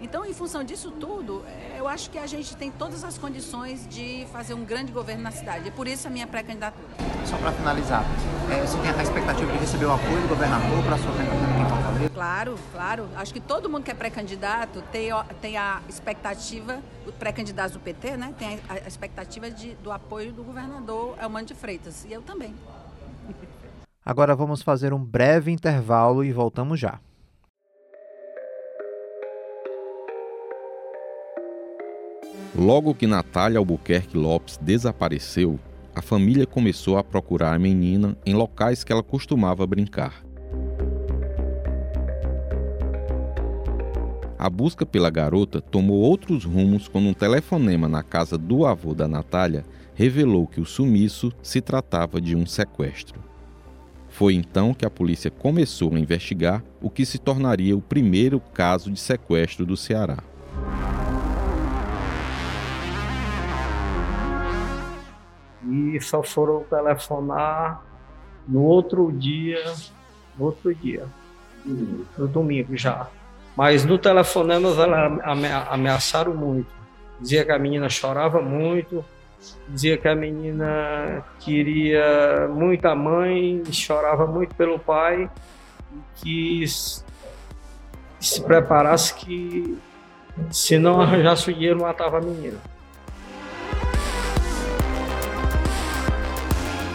Então, 0.00 0.24
em 0.24 0.34
função 0.34 0.62
disso 0.62 0.90
tudo, 0.90 1.42
é, 1.46 1.76
eu 1.78 1.88
acho 1.88 2.10
que 2.10 2.18
a 2.18 2.26
gente 2.26 2.54
tem 2.56 2.70
todas 2.70 3.04
as 3.04 3.16
condições 3.16 3.86
de 3.88 4.26
fazer 4.32 4.52
um 4.52 4.64
grande 4.64 4.92
governo 4.92 5.22
na 5.22 5.30
cidade. 5.30 5.68
É 5.68 5.70
por 5.70 5.88
isso 5.88 6.06
a 6.06 6.10
minha 6.10 6.26
pré-candidatura. 6.26 6.86
Só 7.24 7.38
para 7.38 7.52
finalizar, 7.52 8.04
é, 8.50 8.60
você 8.60 8.76
tem 8.78 8.90
a 8.90 9.02
expectativa 9.02 9.50
de 9.50 9.58
receber 9.58 9.86
o 9.86 9.92
apoio 9.92 10.20
do 10.20 10.28
governador 10.28 10.84
para 10.84 10.96
a 10.96 10.98
sua 10.98 11.12
candidatura 11.12 11.50
aqui 11.50 11.60
em 11.62 11.68
Fortaleza? 11.68 12.10
Claro, 12.10 12.58
claro. 12.72 13.08
Acho 13.16 13.32
que 13.32 13.40
todo 13.40 13.70
mundo 13.70 13.82
que 13.82 13.90
é 13.90 13.94
pré-candidato 13.94 14.82
tem, 14.92 15.08
tem 15.40 15.56
a 15.56 15.80
expectativa, 15.88 16.82
pré-candidatos 17.18 17.72
do 17.72 17.80
PT, 17.80 18.16
né? 18.18 18.34
Tem 18.38 18.60
a, 18.68 18.74
a 18.74 18.88
expectativa 18.88 19.50
de, 19.50 19.74
do 19.76 19.90
apoio 19.90 20.32
do 20.32 20.42
governador 20.42 21.16
Elmano 21.18 21.46
de 21.46 21.54
Freitas. 21.54 22.04
E 22.04 22.12
eu 22.12 22.20
também. 22.20 22.54
Agora 24.04 24.36
vamos 24.36 24.60
fazer 24.60 24.92
um 24.92 25.02
breve 25.02 25.50
intervalo 25.50 26.22
e 26.22 26.30
voltamos 26.30 26.78
já. 26.78 27.00
Logo 32.54 32.94
que 32.94 33.06
Natália 33.06 33.58
Albuquerque 33.58 34.16
Lopes 34.16 34.58
desapareceu, 34.58 35.58
a 35.94 36.02
família 36.02 36.46
começou 36.46 36.98
a 36.98 37.02
procurar 37.02 37.54
a 37.54 37.58
menina 37.58 38.14
em 38.26 38.34
locais 38.34 38.84
que 38.84 38.92
ela 38.92 39.02
costumava 39.02 39.66
brincar. 39.66 40.22
A 44.38 44.50
busca 44.50 44.84
pela 44.84 45.08
garota 45.08 45.62
tomou 45.62 45.96
outros 45.96 46.44
rumos 46.44 46.88
quando 46.88 47.08
um 47.08 47.14
telefonema 47.14 47.88
na 47.88 48.02
casa 48.02 48.36
do 48.36 48.66
avô 48.66 48.94
da 48.94 49.08
Natália 49.08 49.64
revelou 49.94 50.46
que 50.46 50.60
o 50.60 50.66
sumiço 50.66 51.32
se 51.42 51.62
tratava 51.62 52.20
de 52.20 52.36
um 52.36 52.44
sequestro. 52.44 53.33
Foi 54.14 54.32
então 54.32 54.72
que 54.72 54.86
a 54.86 54.90
polícia 54.90 55.28
começou 55.28 55.92
a 55.92 55.98
investigar 55.98 56.62
o 56.80 56.88
que 56.88 57.04
se 57.04 57.18
tornaria 57.18 57.76
o 57.76 57.82
primeiro 57.82 58.38
caso 58.38 58.88
de 58.88 59.00
sequestro 59.00 59.66
do 59.66 59.76
Ceará. 59.76 60.18
E 65.68 66.00
só 66.00 66.22
foram 66.22 66.62
telefonar 66.62 67.82
no 68.46 68.62
outro 68.62 69.10
dia, 69.10 69.64
no 70.38 70.44
outro 70.44 70.72
dia, 70.72 71.06
no 71.66 72.28
domingo 72.28 72.76
já. 72.76 73.08
Mas 73.56 73.84
no 73.84 73.98
telefonema 73.98 74.68
elas 74.68 75.66
ameaçaram 75.68 76.36
muito. 76.36 76.70
Dizia 77.20 77.44
que 77.44 77.50
a 77.50 77.58
menina 77.58 77.88
chorava 77.88 78.40
muito, 78.40 79.04
dizia 79.68 79.96
que 79.96 80.08
a 80.08 80.14
menina 80.14 81.24
queria 81.40 82.48
muito 82.48 82.86
a 82.86 82.94
mãe, 82.94 83.62
chorava 83.70 84.26
muito 84.26 84.54
pelo 84.54 84.78
pai, 84.78 85.30
que 86.16 86.64
se 88.20 88.40
preparasse 88.42 89.14
que 89.14 89.78
se 90.50 90.78
não 90.78 91.00
arranjasse 91.00 91.50
o 91.50 91.54
dinheiro, 91.54 91.80
matava 91.80 92.18
a 92.18 92.20
menina. 92.20 92.58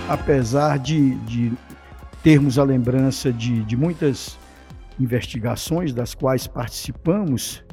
Apesar 0.08 0.80
de, 0.80 1.16
de 1.16 1.54
termos 2.24 2.58
a 2.58 2.64
lembrança 2.64 3.32
de, 3.32 3.64
de 3.64 3.78
muitas 3.78 4.38
investigações 5.00 5.94
das 5.94 6.14
quais 6.14 6.48
participamos, 6.48 7.64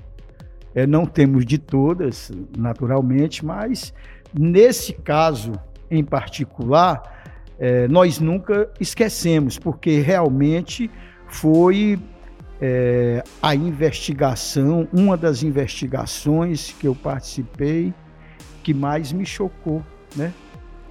é, 0.75 0.87
não 0.87 1.07
temos 1.07 1.45
de 1.47 1.59
todas, 1.59 2.31
naturalmente, 2.57 3.45
mas 3.45 3.95
nesse 4.39 4.93
caso 4.93 5.53
em 5.91 6.05
particular, 6.05 7.03
é, 7.59 7.89
nós 7.89 8.19
nunca 8.19 8.71
esquecemos, 8.81 9.59
porque 9.59 10.01
realmente 10.01 10.91
foi 11.29 11.99
é, 12.61 13.23
a 13.43 13.55
investigação, 13.55 14.89
uma 14.93 15.17
das 15.17 15.43
investigações 15.43 16.75
que 16.79 16.87
eu 16.87 16.95
participei, 16.95 17.93
que 18.63 18.75
mais 18.75 19.13
me 19.13 19.25
chocou, 19.25 19.83
né? 20.15 20.33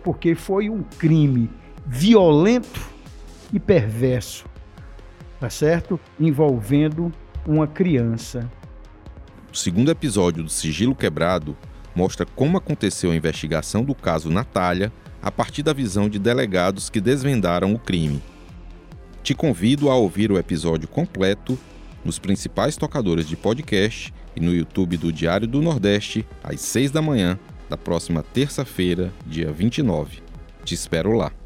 Porque 0.03 0.35
foi 0.35 0.69
um 0.69 0.83
crime 0.83 1.49
violento 1.85 2.81
e 3.51 3.59
perverso, 3.59 4.45
tá 5.39 5.49
certo? 5.49 5.99
Envolvendo 6.19 7.11
uma 7.45 7.67
criança. 7.67 8.49
O 9.51 9.57
segundo 9.57 9.89
episódio 9.91 10.43
do 10.43 10.49
Sigilo 10.49 10.95
Quebrado 10.95 11.55
mostra 11.95 12.25
como 12.25 12.57
aconteceu 12.57 13.11
a 13.11 13.15
investigação 13.15 13.83
do 13.83 13.95
caso 13.95 14.29
Natália 14.29 14.91
a 15.21 15.31
partir 15.31 15.63
da 15.63 15.73
visão 15.73 16.07
de 16.09 16.19
delegados 16.19 16.89
que 16.89 17.01
desvendaram 17.01 17.73
o 17.73 17.79
crime. 17.79 18.21
Te 19.23 19.33
convido 19.33 19.89
a 19.89 19.95
ouvir 19.95 20.31
o 20.31 20.37
episódio 20.37 20.87
completo 20.87 21.57
nos 22.03 22.19
principais 22.19 22.77
tocadores 22.77 23.27
de 23.27 23.35
podcast 23.35 24.13
e 24.35 24.39
no 24.39 24.53
YouTube 24.53 24.97
do 24.97 25.11
Diário 25.11 25.47
do 25.47 25.61
Nordeste, 25.61 26.27
às 26.43 26.61
6 26.61 26.91
da 26.91 27.01
manhã 27.01 27.39
da 27.67 27.75
próxima 27.75 28.21
terça-feira, 28.21 29.11
dia 29.25 29.51
29. 29.51 30.21
Te 30.63 30.75
espero 30.75 31.13
lá. 31.13 31.44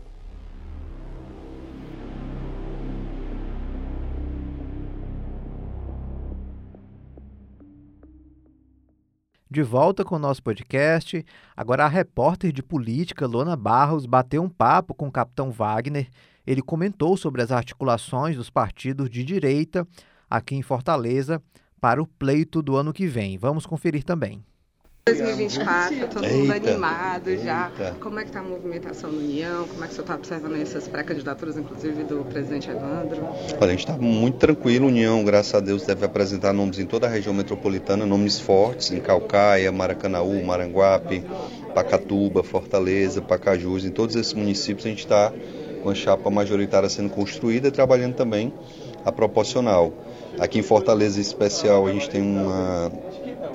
De 9.51 9.63
volta 9.63 10.05
com 10.05 10.15
o 10.15 10.19
nosso 10.19 10.43
podcast, 10.43 11.25
agora 11.57 11.83
a 11.83 11.87
repórter 11.87 12.51
de 12.51 12.61
política 12.61 13.25
Lona 13.25 13.55
Barros 13.55 14.05
bateu 14.05 14.43
um 14.43 14.49
papo 14.49 14.93
com 14.93 15.07
o 15.07 15.11
capitão 15.11 15.49
Wagner. 15.49 16.07
Ele 16.45 16.61
comentou 16.61 17.17
sobre 17.17 17.41
as 17.41 17.51
articulações 17.51 18.35
dos 18.35 18.51
partidos 18.51 19.09
de 19.09 19.23
direita 19.23 19.87
aqui 20.29 20.55
em 20.55 20.61
Fortaleza 20.61 21.41
para 21.81 21.99
o 21.99 22.05
pleito 22.05 22.61
do 22.61 22.75
ano 22.75 22.93
que 22.93 23.07
vem. 23.07 23.39
Vamos 23.39 23.65
conferir 23.65 24.03
também. 24.03 24.43
2024, 25.17 26.07
todo 26.07 26.23
eita, 26.25 26.37
mundo 26.37 26.51
animado 26.51 27.29
eita. 27.29 27.43
já. 27.43 27.71
Como 27.99 28.19
é 28.19 28.23
que 28.23 28.29
está 28.29 28.39
a 28.39 28.43
movimentação 28.43 29.11
no 29.11 29.19
União? 29.19 29.67
Como 29.67 29.83
é 29.83 29.87
que 29.87 29.93
você 29.93 30.01
está 30.01 30.15
observando 30.15 30.55
essas 30.55 30.87
pré-candidaturas, 30.87 31.57
inclusive 31.57 32.03
do 32.03 32.25
presidente 32.25 32.69
Evandro? 32.69 33.27
Olha, 33.59 33.67
a 33.67 33.69
gente 33.69 33.79
está 33.79 33.97
muito 33.97 34.37
tranquilo. 34.37 34.85
A 34.85 34.89
União, 34.89 35.23
graças 35.23 35.53
a 35.53 35.59
Deus, 35.59 35.83
deve 35.83 36.05
apresentar 36.05 36.53
nomes 36.53 36.79
em 36.79 36.85
toda 36.85 37.07
a 37.07 37.09
região 37.09 37.33
metropolitana, 37.33 38.05
nomes 38.05 38.39
fortes, 38.39 38.91
em 38.91 38.99
Calcaia, 38.99 39.71
Maracanaú, 39.71 40.43
Maranguape, 40.43 41.23
Pacatuba, 41.73 42.43
Fortaleza, 42.43 43.21
Pacajus. 43.21 43.85
Em 43.85 43.91
todos 43.91 44.15
esses 44.15 44.33
municípios 44.33 44.85
a 44.85 44.89
gente 44.89 44.99
está 44.99 45.31
com 45.81 45.89
a 45.89 45.95
chapa 45.95 46.29
majoritária 46.29 46.89
sendo 46.89 47.09
construída 47.09 47.69
e 47.69 47.71
trabalhando 47.71 48.15
também 48.15 48.53
a 49.05 49.11
proporcional. 49.11 49.93
Aqui 50.39 50.59
em 50.59 50.61
Fortaleza, 50.61 51.19
em 51.19 51.21
especial, 51.21 51.87
a 51.87 51.91
gente 51.91 52.09
tem 52.09 52.21
uma 52.21 52.91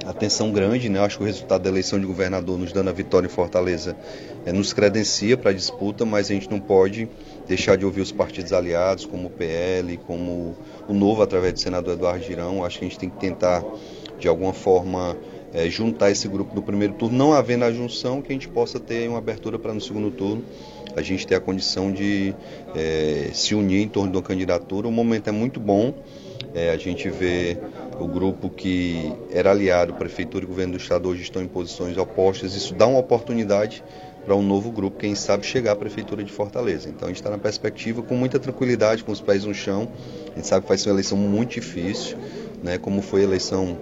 atenção 0.07 0.51
grande, 0.53 0.89
né? 0.89 0.99
Eu 0.99 1.05
acho 1.05 1.17
que 1.19 1.23
o 1.23 1.27
resultado 1.27 1.63
da 1.63 1.71
eleição 1.71 1.99
de 1.99 2.07
governador 2.07 2.59
nos 2.59 2.73
dando 2.73 2.91
a 2.91 2.93
vitória 2.93 3.27
em 3.27 3.31
Fortaleza 3.31 3.97
é, 4.45 4.53
nos 4.53 4.73
credencia 4.73 5.37
para 5.37 5.51
a 5.51 5.55
disputa, 5.55 6.05
mas 6.05 6.31
a 6.31 6.35
gente 6.35 6.51
não 6.51 6.61
pode 6.61 7.09
deixar 7.47 7.77
de 7.77 7.85
ouvir 7.85 8.01
os 8.01 8.13
partidos 8.13 8.53
aliados, 8.53 9.07
como 9.07 9.29
o 9.29 9.31
PL, 9.31 9.97
como 10.07 10.57
o 10.89 10.95
Novo, 10.95 11.23
através 11.23 11.55
do 11.55 11.61
senador 11.61 11.95
Eduardo 11.95 12.25
Girão. 12.25 12.65
Acho 12.65 12.79
que 12.79 12.85
a 12.85 12.89
gente 12.89 12.99
tem 12.99 13.11
que 13.11 13.19
tentar, 13.19 13.65
de 14.19 14.29
alguma 14.29 14.53
forma, 14.53 15.17
é, 15.53 15.69
juntar 15.71 16.11
esse 16.11 16.27
grupo 16.29 16.55
do 16.55 16.63
primeiro 16.63 16.95
turno, 16.95 17.17
não 17.17 17.33
havendo 17.33 17.65
a 17.65 17.73
junção, 17.73 18.21
que 18.21 18.33
a 18.33 18.35
gente 18.35 18.49
possa 18.49 18.81
ter 18.81 19.09
uma 19.09 19.19
abertura 19.19 19.59
para 19.59 19.73
no 19.73 19.81
segundo 19.81 20.11
turno 20.11 20.45
a 20.97 21.03
gente 21.03 21.27
ter 21.27 21.35
a 21.35 21.41
condição 21.41 21.93
de 21.93 22.35
é, 22.75 23.31
se 23.33 23.55
unir 23.55 23.83
em 23.83 23.89
torno 23.89 24.11
de 24.11 24.17
uma 24.17 24.23
candidatura. 24.23 24.87
O 24.87 24.93
momento 24.93 25.29
é 25.29 25.33
muito 25.33 25.59
bom. 25.59 25.93
É, 26.55 26.71
a 26.71 26.77
gente 26.77 27.09
vê 27.09 27.57
o 27.99 28.07
grupo 28.07 28.51
que 28.51 29.13
era 29.31 29.51
aliado, 29.51 29.95
Prefeitura 29.95 30.45
e 30.45 30.49
Governo 30.49 30.73
do 30.73 30.79
Estado, 30.79 31.09
hoje 31.09 31.23
estão 31.23 31.43
em 31.43 31.49
posições 31.49 31.97
opostas. 31.97 32.55
Isso 32.55 32.75
dá 32.75 32.87
uma 32.87 32.99
oportunidade 32.99 33.83
para 34.25 34.35
um 34.35 34.43
novo 34.43 34.71
grupo, 34.71 34.99
quem 34.99 35.15
sabe 35.15 35.45
chegar 35.45 35.73
à 35.73 35.77
Prefeitura 35.77 36.25
de 36.25 36.33
Fortaleza. 36.33 36.89
Então 36.89 37.07
a 37.07 37.11
gente 37.11 37.21
está 37.21 37.31
na 37.31 37.39
perspectiva 37.39 38.03
com 38.03 38.17
muita 38.17 38.39
tranquilidade, 38.39 39.05
com 39.05 39.13
os 39.13 39.21
pés 39.21 39.45
no 39.45 39.55
chão. 39.55 39.89
A 40.33 40.37
gente 40.37 40.47
sabe 40.47 40.63
que 40.63 40.69
vai 40.69 40.79
ser 40.79 40.89
uma 40.89 40.95
eleição 40.95 41.19
muito 41.19 41.53
difícil, 41.53 42.17
né, 42.63 42.79
como 42.79 43.03
foi 43.03 43.21
a 43.21 43.25
eleição 43.25 43.79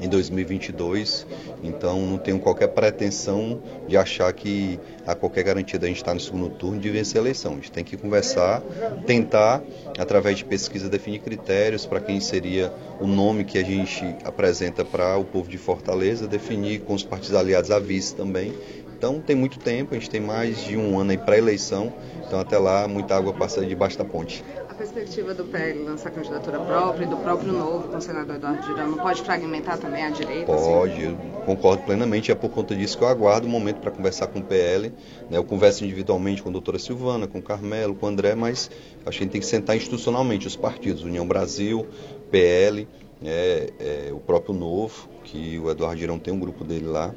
em 0.00 0.08
2022. 0.08 1.26
Então 1.62 2.00
não 2.00 2.18
tenho 2.18 2.38
qualquer 2.38 2.68
pretensão 2.68 3.60
de 3.88 3.96
achar 3.96 4.32
que 4.32 4.78
há 5.06 5.14
qualquer 5.14 5.44
garantia 5.44 5.78
da 5.78 5.86
gente 5.86 5.98
estar 5.98 6.14
no 6.14 6.20
segundo 6.20 6.50
turno 6.50 6.80
de 6.80 6.90
vencer 6.90 7.18
a 7.18 7.22
eleição. 7.22 7.52
A 7.52 7.56
gente 7.56 7.72
tem 7.72 7.84
que 7.84 7.96
conversar, 7.96 8.62
tentar, 9.06 9.62
através 9.98 10.38
de 10.38 10.44
pesquisa, 10.44 10.88
definir 10.88 11.20
critérios 11.20 11.86
para 11.86 12.00
quem 12.00 12.20
seria 12.20 12.72
o 13.00 13.06
nome 13.06 13.44
que 13.44 13.58
a 13.58 13.64
gente 13.64 14.04
apresenta 14.24 14.84
para 14.84 15.16
o 15.16 15.24
povo 15.24 15.48
de 15.48 15.58
Fortaleza, 15.58 16.26
definir 16.26 16.80
com 16.80 16.94
os 16.94 17.02
partidos 17.02 17.34
aliados 17.36 17.70
a 17.70 17.78
vice 17.78 18.14
também. 18.14 18.54
Então 18.96 19.20
tem 19.20 19.36
muito 19.36 19.58
tempo, 19.58 19.94
a 19.94 19.98
gente 19.98 20.08
tem 20.08 20.20
mais 20.20 20.64
de 20.64 20.74
um 20.76 20.98
ano 20.98 21.10
aí 21.10 21.18
para 21.18 21.36
eleição, 21.36 21.92
então 22.26 22.40
até 22.40 22.56
lá 22.56 22.88
muita 22.88 23.14
água 23.14 23.32
passa 23.34 23.64
debaixo 23.64 23.98
da 23.98 24.04
ponte 24.06 24.42
perspectiva 24.76 25.34
do 25.34 25.44
PL 25.44 25.82
lançar 25.82 26.10
candidatura 26.10 26.60
própria 26.60 27.04
e 27.04 27.08
do 27.08 27.16
próprio 27.16 27.52
novo 27.52 27.88
com 27.88 27.96
o 27.96 28.00
senador 28.00 28.36
Eduardo 28.36 28.62
Girão 28.64 28.90
não 28.90 28.98
pode 28.98 29.22
fragmentar 29.22 29.78
também 29.78 30.04
a 30.04 30.10
direita? 30.10 30.54
Assim? 30.54 30.64
Pode, 30.64 30.92
assim? 30.92 31.04
eu 31.04 31.40
concordo 31.44 31.82
plenamente. 31.82 32.30
É 32.30 32.34
por 32.34 32.50
conta 32.50 32.76
disso 32.76 32.96
que 32.98 33.02
eu 33.02 33.08
aguardo 33.08 33.46
o 33.46 33.48
um 33.48 33.52
momento 33.52 33.80
para 33.80 33.90
conversar 33.90 34.26
com 34.28 34.38
o 34.38 34.42
PL. 34.42 34.92
Né? 35.30 35.38
Eu 35.38 35.44
converso 35.44 35.84
individualmente 35.84 36.42
com 36.42 36.50
a 36.50 36.52
doutora 36.52 36.78
Silvana, 36.78 37.26
com 37.26 37.38
o 37.38 37.42
Carmelo, 37.42 37.94
com 37.94 38.06
o 38.06 38.08
André, 38.08 38.34
mas 38.34 38.70
acho 39.04 39.18
que 39.18 39.22
a 39.22 39.24
gente 39.24 39.32
tem 39.32 39.40
que 39.40 39.46
sentar 39.46 39.76
institucionalmente 39.76 40.46
os 40.46 40.56
partidos, 40.56 41.02
União 41.02 41.26
Brasil, 41.26 41.86
PL, 42.30 42.86
é, 43.24 43.70
é, 43.80 44.12
o 44.12 44.18
próprio 44.18 44.54
Novo, 44.54 45.08
que 45.24 45.58
o 45.58 45.70
Eduardo 45.70 45.98
Girão 45.98 46.18
tem 46.18 46.32
um 46.32 46.38
grupo 46.38 46.64
dele 46.64 46.86
lá. 46.86 47.14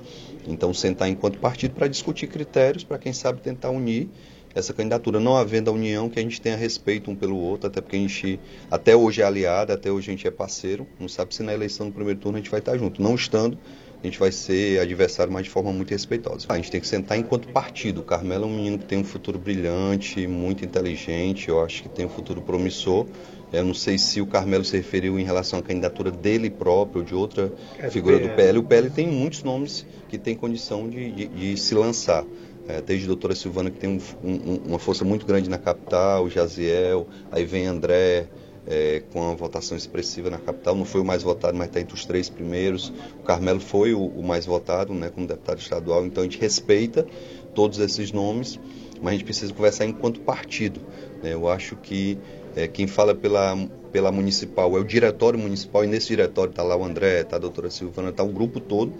Então, 0.47 0.73
sentar 0.73 1.09
enquanto 1.09 1.37
partido 1.39 1.75
para 1.75 1.87
discutir 1.87 2.27
critérios, 2.27 2.83
para 2.83 2.97
quem 2.97 3.11
sabe 3.11 3.41
tentar 3.41 3.69
unir 3.69 4.09
essa 4.53 4.73
candidatura, 4.73 5.19
não 5.19 5.35
havendo 5.35 5.69
a 5.69 5.73
união, 5.73 6.09
que 6.09 6.19
a 6.19 6.21
gente 6.21 6.41
tenha 6.41 6.55
respeito 6.55 7.11
um 7.11 7.15
pelo 7.15 7.37
outro, 7.37 7.67
até 7.67 7.81
porque 7.81 7.95
a 7.95 7.99
gente 7.99 8.39
até 8.69 8.95
hoje 8.95 9.21
é 9.21 9.25
aliado, 9.25 9.71
até 9.71 9.91
hoje 9.91 10.09
a 10.09 10.13
gente 10.13 10.27
é 10.27 10.31
parceiro, 10.31 10.87
não 10.99 11.07
sabe 11.07 11.33
se 11.35 11.43
na 11.43 11.53
eleição 11.53 11.87
do 11.87 11.93
primeiro 11.93 12.19
turno 12.19 12.37
a 12.37 12.41
gente 12.41 12.49
vai 12.49 12.59
estar 12.59 12.77
junto. 12.77 13.01
Não 13.01 13.15
estando, 13.15 13.57
a 14.01 14.07
gente 14.07 14.17
vai 14.17 14.31
ser 14.31 14.79
adversário, 14.79 15.31
mas 15.31 15.43
de 15.43 15.49
forma 15.49 15.71
muito 15.71 15.91
respeitosa. 15.91 16.45
A 16.49 16.55
gente 16.55 16.71
tem 16.71 16.79
que 16.79 16.87
sentar 16.87 17.17
enquanto 17.17 17.49
partido. 17.49 17.99
O 17.99 18.03
Carmelo 18.03 18.45
é 18.45 18.47
um 18.47 18.55
menino 18.55 18.79
que 18.79 18.85
tem 18.85 18.97
um 18.97 19.03
futuro 19.03 19.37
brilhante, 19.37 20.25
muito 20.25 20.63
inteligente, 20.63 21.49
eu 21.49 21.63
acho 21.63 21.83
que 21.83 21.89
tem 21.89 22.05
um 22.05 22.09
futuro 22.09 22.41
promissor. 22.41 23.05
Eu 23.51 23.65
não 23.65 23.73
sei 23.73 23.97
se 23.97 24.21
o 24.21 24.27
Carmelo 24.27 24.63
se 24.63 24.77
referiu 24.77 25.19
em 25.19 25.23
relação 25.23 25.59
à 25.59 25.61
candidatura 25.61 26.11
dele 26.11 26.49
próprio 26.51 27.01
ou 27.01 27.05
de 27.05 27.15
outra 27.15 27.51
é 27.79 27.89
figura 27.89 28.19
do 28.19 28.29
PL. 28.29 28.59
O 28.59 28.63
PL 28.63 28.89
tem 28.91 29.07
muitos 29.07 29.43
nomes 29.43 29.85
que 30.07 30.17
tem 30.17 30.35
condição 30.35 30.87
de, 30.87 31.11
de, 31.11 31.27
de 31.27 31.57
se 31.57 31.73
lançar 31.73 32.23
é, 32.69 32.81
desde 32.81 33.05
a 33.05 33.07
doutora 33.07 33.33
Silvana, 33.33 33.71
que 33.71 33.79
tem 33.79 33.89
um, 33.89 33.99
um, 34.23 34.55
uma 34.67 34.79
força 34.79 35.03
muito 35.03 35.25
grande 35.25 35.49
na 35.49 35.57
capital, 35.57 36.29
Jaziel, 36.29 37.07
aí 37.31 37.43
vem 37.43 37.65
André, 37.65 38.27
é, 38.67 39.01
com 39.11 39.21
uma 39.21 39.35
votação 39.35 39.75
expressiva 39.75 40.29
na 40.29 40.37
capital, 40.37 40.75
não 40.75 40.85
foi 40.85 41.01
o 41.01 41.05
mais 41.05 41.23
votado, 41.23 41.57
mas 41.57 41.67
está 41.67 41.81
entre 41.81 41.95
os 41.95 42.05
três 42.05 42.29
primeiros. 42.29 42.93
O 43.19 43.23
Carmelo 43.23 43.59
foi 43.59 43.95
o, 43.95 44.05
o, 44.05 44.21
mais 44.21 44.45
votado, 44.45 44.93
né, 44.93 45.09
como 45.09 45.25
deputado 45.25 45.57
estadual, 45.57 46.05
então 46.05 46.21
a 46.21 46.25
gente 46.27 46.39
respeita 46.39 47.07
todos 47.55 47.79
esses 47.79 48.11
nomes, 48.11 48.59
mas 49.01 49.07
a 49.07 49.11
gente 49.13 49.25
precisa 49.25 49.51
conversar 49.51 49.85
enquanto 49.85 50.19
partido. 50.19 50.79
Né? 51.23 51.33
Eu 51.33 51.49
acho 51.49 51.75
que 51.75 52.19
é, 52.55 52.67
quem 52.67 52.85
fala 52.85 53.15
pela, 53.15 53.57
pela 53.91 54.11
municipal 54.11 54.77
é 54.77 54.79
o 54.79 54.83
diretório 54.83 55.39
municipal, 55.39 55.83
e 55.83 55.87
nesse 55.87 56.09
diretório 56.09 56.51
está 56.51 56.61
lá 56.61 56.77
o 56.77 56.85
André, 56.85 57.21
está 57.21 57.37
a 57.37 57.39
doutora 57.39 57.71
Silvana, 57.71 58.09
está 58.09 58.21
o 58.21 58.29
grupo 58.29 58.59
todo. 58.59 58.93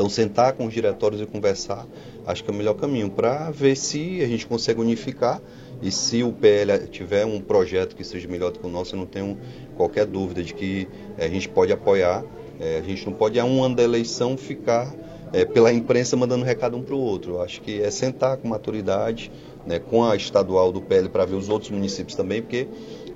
Então, 0.00 0.08
sentar 0.08 0.54
com 0.54 0.64
os 0.64 0.72
diretórios 0.72 1.20
e 1.20 1.26
conversar 1.26 1.86
acho 2.26 2.42
que 2.42 2.50
é 2.50 2.54
o 2.54 2.56
melhor 2.56 2.72
caminho 2.72 3.10
para 3.10 3.50
ver 3.50 3.76
se 3.76 4.22
a 4.22 4.26
gente 4.26 4.46
consegue 4.46 4.80
unificar 4.80 5.42
e 5.82 5.92
se 5.92 6.22
o 6.22 6.32
PL 6.32 6.86
tiver 6.86 7.26
um 7.26 7.38
projeto 7.38 7.94
que 7.94 8.02
seja 8.02 8.26
melhor 8.26 8.50
do 8.50 8.58
que 8.58 8.66
o 8.66 8.70
nosso, 8.70 8.94
eu 8.94 8.98
não 8.98 9.04
tenho 9.04 9.36
qualquer 9.76 10.06
dúvida 10.06 10.42
de 10.42 10.54
que 10.54 10.88
eh, 11.18 11.26
a 11.26 11.28
gente 11.28 11.50
pode 11.50 11.70
apoiar. 11.70 12.24
É, 12.58 12.78
a 12.78 12.82
gente 12.82 13.04
não 13.04 13.12
pode, 13.12 13.38
a 13.38 13.44
um 13.44 13.62
ano 13.62 13.76
da 13.76 13.82
eleição, 13.82 14.38
ficar 14.38 14.90
é, 15.34 15.44
pela 15.44 15.70
imprensa 15.70 16.16
mandando 16.16 16.46
recado 16.46 16.78
um 16.78 16.82
para 16.82 16.94
o 16.94 16.98
outro. 16.98 17.32
Eu 17.32 17.42
acho 17.42 17.60
que 17.60 17.82
é 17.82 17.90
sentar 17.90 18.38
com 18.38 18.48
maturidade, 18.48 19.30
né, 19.66 19.78
com 19.78 20.02
a 20.02 20.16
estadual 20.16 20.72
do 20.72 20.80
PL 20.80 21.10
para 21.10 21.26
ver 21.26 21.36
os 21.36 21.50
outros 21.50 21.70
municípios 21.70 22.16
também, 22.16 22.40
porque 22.40 22.66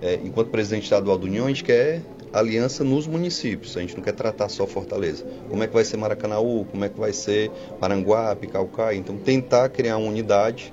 é, 0.02 0.20
enquanto 0.22 0.48
presidente 0.48 0.84
estadual 0.84 1.16
do 1.16 1.26
União, 1.26 1.46
a 1.46 1.48
gente 1.48 1.64
quer 1.64 2.02
aliança 2.34 2.82
nos 2.82 3.06
municípios. 3.06 3.76
A 3.76 3.80
gente 3.80 3.96
não 3.96 4.02
quer 4.02 4.12
tratar 4.12 4.48
só 4.48 4.66
Fortaleza. 4.66 5.24
Como 5.48 5.62
é 5.62 5.66
que 5.66 5.72
vai 5.72 5.84
ser 5.84 5.96
Maracanaú? 5.96 6.64
Como 6.64 6.84
é 6.84 6.88
que 6.88 6.98
vai 6.98 7.12
ser 7.12 7.50
Paranguape, 7.80 8.48
Calcaia? 8.48 8.96
Então, 8.96 9.16
tentar 9.16 9.68
criar 9.68 9.96
uma 9.96 10.08
unidade 10.08 10.72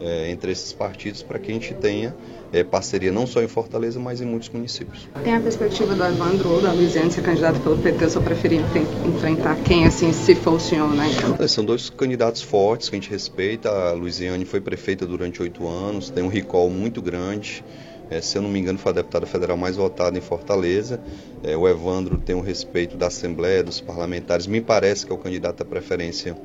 é, 0.00 0.30
entre 0.30 0.52
esses 0.52 0.72
partidos 0.72 1.22
para 1.22 1.38
que 1.38 1.50
a 1.50 1.54
gente 1.54 1.74
tenha 1.74 2.14
é, 2.52 2.64
parceria 2.64 3.12
não 3.12 3.26
só 3.26 3.42
em 3.42 3.48
Fortaleza, 3.48 4.00
mas 4.00 4.20
em 4.20 4.24
muitos 4.24 4.48
municípios. 4.48 5.08
Tem 5.22 5.34
a 5.34 5.40
perspectiva 5.40 5.94
do 5.94 6.04
Evandro 6.04 6.48
ou 6.48 6.62
da 6.62 6.72
Luiziane 6.72 7.10
ser 7.10 7.22
candidato 7.22 7.60
pelo 7.60 7.76
PT, 7.76 8.04
eu 8.04 8.10
só 8.10 8.20
preferir 8.20 8.60
enfrentar 9.06 9.56
quem, 9.62 9.86
assim, 9.86 10.12
se 10.12 10.34
for 10.34 10.54
o 10.54 10.60
senhor, 10.60 10.88
né? 10.94 11.06
Então. 11.12 11.48
São 11.48 11.64
dois 11.64 11.90
candidatos 11.90 12.42
fortes 12.42 12.88
que 12.88 12.96
a 12.96 12.98
gente 12.98 13.10
respeita. 13.10 13.70
A 13.70 13.92
Luiziane 13.92 14.44
foi 14.44 14.60
prefeita 14.60 15.06
durante 15.06 15.42
oito 15.42 15.68
anos, 15.68 16.10
tem 16.10 16.24
um 16.24 16.28
recall 16.28 16.70
muito 16.70 17.02
grande. 17.02 17.62
É, 18.10 18.20
se 18.20 18.36
eu 18.36 18.42
não 18.42 18.50
me 18.50 18.58
engano, 18.58 18.78
foi 18.78 18.90
a 18.90 18.94
deputada 18.96 19.24
federal 19.24 19.56
mais 19.56 19.76
votada 19.76 20.18
em 20.18 20.20
Fortaleza. 20.20 21.00
É, 21.44 21.56
o 21.56 21.68
Evandro 21.68 22.18
tem 22.18 22.34
o 22.34 22.40
respeito 22.40 22.96
da 22.96 23.06
Assembleia, 23.06 23.62
dos 23.62 23.80
parlamentares. 23.80 24.46
Me 24.48 24.60
parece 24.60 25.06
que 25.06 25.12
é 25.12 25.14
o 25.14 25.18
candidato 25.18 25.62
à 25.62 25.64
preferência 25.64 26.36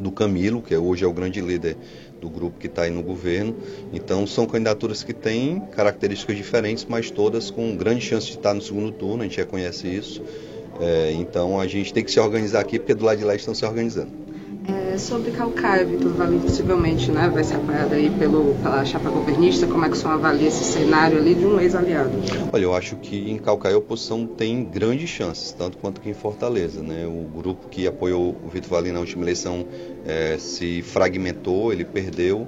do 0.00 0.10
Camilo, 0.10 0.62
que 0.62 0.74
hoje 0.74 1.04
é 1.04 1.06
o 1.06 1.12
grande 1.12 1.40
líder 1.40 1.76
do 2.20 2.28
grupo 2.28 2.58
que 2.58 2.66
está 2.66 2.82
aí 2.82 2.90
no 2.90 3.02
governo. 3.02 3.54
Então 3.92 4.26
são 4.26 4.46
candidaturas 4.46 5.04
que 5.04 5.12
têm 5.12 5.60
características 5.72 6.36
diferentes, 6.36 6.86
mas 6.88 7.10
todas 7.10 7.50
com 7.50 7.76
grande 7.76 8.00
chance 8.00 8.26
de 8.26 8.36
estar 8.36 8.54
no 8.54 8.62
segundo 8.62 8.90
turno, 8.90 9.22
a 9.22 9.24
gente 9.24 9.36
já 9.36 9.44
conhece 9.44 9.86
isso. 9.86 10.22
É, 10.80 11.12
então 11.12 11.60
a 11.60 11.66
gente 11.66 11.92
tem 11.92 12.02
que 12.02 12.10
se 12.10 12.18
organizar 12.18 12.60
aqui, 12.60 12.78
porque 12.78 12.94
do 12.94 13.04
lado 13.04 13.18
de 13.18 13.24
lá 13.24 13.34
estão 13.34 13.54
se 13.54 13.64
organizando. 13.64 14.23
É, 14.94 14.98
sobre 14.98 15.32
Calcaia, 15.32 15.84
Vitor 15.84 16.12
Valim 16.12 16.38
possivelmente 16.38 17.10
né, 17.10 17.28
vai 17.28 17.42
ser 17.42 17.56
apoiado 17.56 17.94
aí 17.94 18.08
pelo, 18.10 18.54
pela 18.62 18.84
chapa 18.84 19.10
governista, 19.10 19.66
como 19.66 19.84
é 19.84 19.88
que 19.88 19.96
o 19.96 19.96
senhor 19.96 20.12
avalia 20.12 20.46
esse 20.46 20.62
cenário 20.62 21.18
ali 21.18 21.34
de 21.34 21.44
um 21.44 21.58
ex-aliado? 21.58 22.12
Olha, 22.52 22.62
eu 22.62 22.72
acho 22.72 22.94
que 22.96 23.28
em 23.28 23.36
Calcaia 23.36 23.74
a 23.74 23.78
oposição 23.78 24.24
tem 24.24 24.62
grandes 24.62 25.10
chances, 25.10 25.50
tanto 25.50 25.78
quanto 25.78 26.00
aqui 26.00 26.10
em 26.10 26.14
Fortaleza. 26.14 26.80
Né? 26.80 27.06
O 27.08 27.26
grupo 27.36 27.68
que 27.68 27.88
apoiou 27.88 28.36
o 28.44 28.48
Vitor 28.48 28.70
Valim 28.70 28.92
na 28.92 29.00
última 29.00 29.24
eleição 29.24 29.66
é, 30.06 30.36
se 30.38 30.80
fragmentou, 30.82 31.72
ele 31.72 31.84
perdeu 31.84 32.46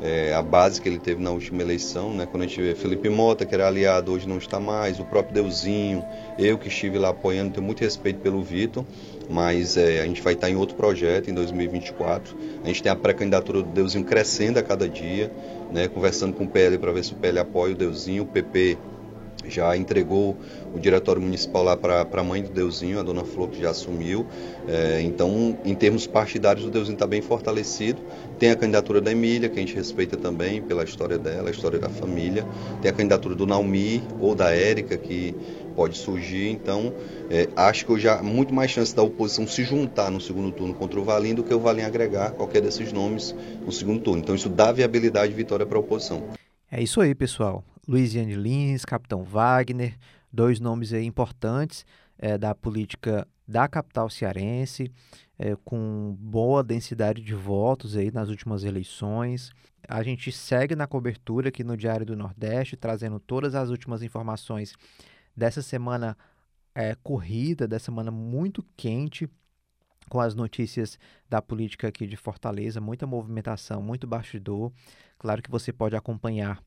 é, 0.00 0.32
a 0.32 0.42
base 0.42 0.80
que 0.80 0.88
ele 0.88 0.98
teve 0.98 1.22
na 1.22 1.30
última 1.30 1.62
eleição, 1.62 2.14
né? 2.14 2.26
Quando 2.26 2.44
a 2.44 2.46
gente 2.46 2.60
vê 2.60 2.74
Felipe 2.74 3.08
Mota, 3.08 3.44
que 3.44 3.54
era 3.54 3.66
aliado, 3.66 4.12
hoje 4.12 4.28
não 4.28 4.38
está 4.38 4.60
mais, 4.60 5.00
o 5.00 5.04
próprio 5.04 5.34
Deusinho, 5.34 6.04
eu 6.38 6.56
que 6.56 6.68
estive 6.68 6.98
lá 6.98 7.08
apoiando, 7.08 7.54
tenho 7.54 7.66
muito 7.66 7.80
respeito 7.80 8.20
pelo 8.20 8.42
Vitor, 8.42 8.84
mas 9.28 9.76
é, 9.76 10.00
a 10.00 10.04
gente 10.04 10.22
vai 10.22 10.34
estar 10.34 10.48
em 10.48 10.56
outro 10.56 10.76
projeto 10.76 11.30
em 11.30 11.34
2024. 11.34 12.36
A 12.62 12.66
gente 12.68 12.82
tem 12.82 12.92
a 12.92 12.96
pré-candidatura 12.96 13.62
do 13.62 13.68
Deusinho 13.70 14.04
crescendo 14.04 14.58
a 14.58 14.62
cada 14.62 14.88
dia, 14.88 15.32
né? 15.72 15.88
Conversando 15.88 16.34
com 16.34 16.44
o 16.44 16.48
PL 16.48 16.78
para 16.78 16.92
ver 16.92 17.04
se 17.04 17.12
o 17.12 17.16
PL 17.16 17.40
apoia 17.40 17.74
o 17.74 17.76
Deusinho, 17.76 18.22
o 18.22 18.26
PP 18.26 18.78
já 19.54 19.76
entregou 19.76 20.36
o 20.74 20.78
diretório 20.78 21.20
municipal 21.20 21.62
lá 21.62 21.76
para 21.76 22.06
a 22.10 22.24
mãe 22.24 22.42
do 22.42 22.50
Deusinho, 22.50 22.98
a 22.98 23.02
dona 23.02 23.24
Flor, 23.24 23.48
que 23.48 23.60
já 23.60 23.70
assumiu. 23.70 24.26
É, 24.66 25.00
então, 25.02 25.58
em 25.64 25.74
termos 25.74 26.06
partidários, 26.06 26.64
o 26.64 26.70
Deusinho 26.70 26.94
está 26.94 27.06
bem 27.06 27.20
fortalecido. 27.20 28.00
Tem 28.38 28.50
a 28.50 28.56
candidatura 28.56 29.00
da 29.00 29.10
Emília, 29.10 29.48
que 29.48 29.58
a 29.58 29.60
gente 29.60 29.74
respeita 29.74 30.16
também 30.16 30.62
pela 30.62 30.84
história 30.84 31.18
dela, 31.18 31.48
a 31.48 31.50
história 31.50 31.78
da 31.78 31.88
família. 31.88 32.46
Tem 32.82 32.90
a 32.90 32.94
candidatura 32.94 33.34
do 33.34 33.46
Naumi 33.46 34.02
ou 34.20 34.34
da 34.34 34.54
Érica, 34.54 34.96
que 34.96 35.34
pode 35.78 35.96
surgir. 35.96 36.48
Então, 36.50 36.92
é, 37.30 37.48
acho 37.54 37.86
que 37.86 37.92
hoje 37.92 38.08
há 38.08 38.20
muito 38.20 38.52
mais 38.52 38.70
chance 38.70 38.94
da 38.94 39.02
oposição 39.02 39.46
se 39.46 39.62
juntar 39.62 40.10
no 40.10 40.20
segundo 40.20 40.50
turno 40.50 40.74
contra 40.74 40.98
o 40.98 41.04
Valim 41.04 41.34
do 41.34 41.44
que 41.44 41.54
o 41.54 41.60
Valim 41.60 41.82
agregar 41.82 42.32
qualquer 42.32 42.60
desses 42.60 42.92
nomes 42.92 43.32
no 43.64 43.70
segundo 43.70 44.00
turno. 44.00 44.20
Então, 44.20 44.34
isso 44.34 44.48
dá 44.48 44.72
viabilidade 44.72 45.28
de 45.28 45.36
vitória 45.36 45.64
para 45.64 45.78
a 45.78 45.80
oposição. 45.80 46.24
É 46.70 46.82
isso 46.82 47.00
aí, 47.00 47.14
pessoal. 47.14 47.64
Luiziane 47.88 48.34
Lins, 48.34 48.84
Capitão 48.84 49.24
Wagner, 49.24 49.96
dois 50.30 50.60
nomes 50.60 50.92
importantes 50.92 51.86
é, 52.18 52.36
da 52.36 52.54
política 52.54 53.26
da 53.46 53.66
capital 53.66 54.10
cearense, 54.10 54.92
é, 55.38 55.56
com 55.64 56.14
boa 56.20 56.62
densidade 56.62 57.22
de 57.22 57.34
votos 57.34 57.96
aí 57.96 58.10
nas 58.10 58.28
últimas 58.28 58.62
eleições. 58.62 59.50
A 59.88 60.02
gente 60.02 60.30
segue 60.30 60.76
na 60.76 60.86
cobertura 60.86 61.48
aqui 61.48 61.64
no 61.64 61.78
Diário 61.78 62.04
do 62.04 62.14
Nordeste, 62.14 62.76
trazendo 62.76 63.18
todas 63.18 63.54
as 63.54 63.70
últimas 63.70 64.02
informações 64.02 64.74
dessa 65.34 65.62
semana 65.62 66.14
é, 66.74 66.94
corrida, 66.96 67.66
dessa 67.66 67.86
semana 67.86 68.10
muito 68.10 68.62
quente, 68.76 69.26
com 70.10 70.20
as 70.20 70.34
notícias 70.34 70.98
da 71.26 71.40
política 71.40 71.88
aqui 71.88 72.06
de 72.06 72.16
Fortaleza, 72.16 72.82
muita 72.82 73.06
movimentação, 73.06 73.80
muito 73.80 74.06
bastidor. 74.06 74.72
Claro 75.18 75.42
que 75.42 75.50
você 75.50 75.72
pode 75.72 75.96
acompanhar 75.96 76.62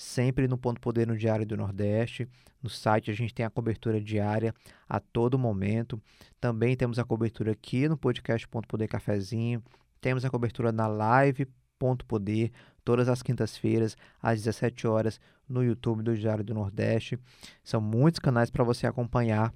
sempre 0.00 0.48
no 0.48 0.56
Ponto 0.56 0.80
Poder 0.80 1.06
no 1.06 1.14
Diário 1.14 1.44
do 1.44 1.58
Nordeste. 1.58 2.26
No 2.62 2.70
site 2.70 3.10
a 3.10 3.14
gente 3.14 3.34
tem 3.34 3.44
a 3.44 3.50
cobertura 3.50 4.00
diária 4.00 4.54
a 4.88 4.98
todo 4.98 5.38
momento. 5.38 6.00
Também 6.40 6.74
temos 6.74 6.98
a 6.98 7.04
cobertura 7.04 7.52
aqui 7.52 7.86
no 7.86 7.98
podcast 7.98 8.48
Ponto 8.48 8.66
Poder 8.66 8.88
Cafezinho. 8.88 9.62
Temos 10.00 10.24
a 10.24 10.30
cobertura 10.30 10.72
na 10.72 10.86
live 10.86 11.46
Ponto 11.78 12.06
Poder, 12.06 12.50
todas 12.82 13.10
as 13.10 13.22
quintas-feiras, 13.22 13.94
às 14.22 14.38
17 14.38 14.86
horas, 14.86 15.20
no 15.46 15.62
YouTube 15.62 16.02
do 16.02 16.16
Diário 16.16 16.44
do 16.44 16.54
Nordeste. 16.54 17.18
São 17.62 17.80
muitos 17.80 18.20
canais 18.20 18.50
para 18.50 18.64
você 18.64 18.86
acompanhar 18.86 19.52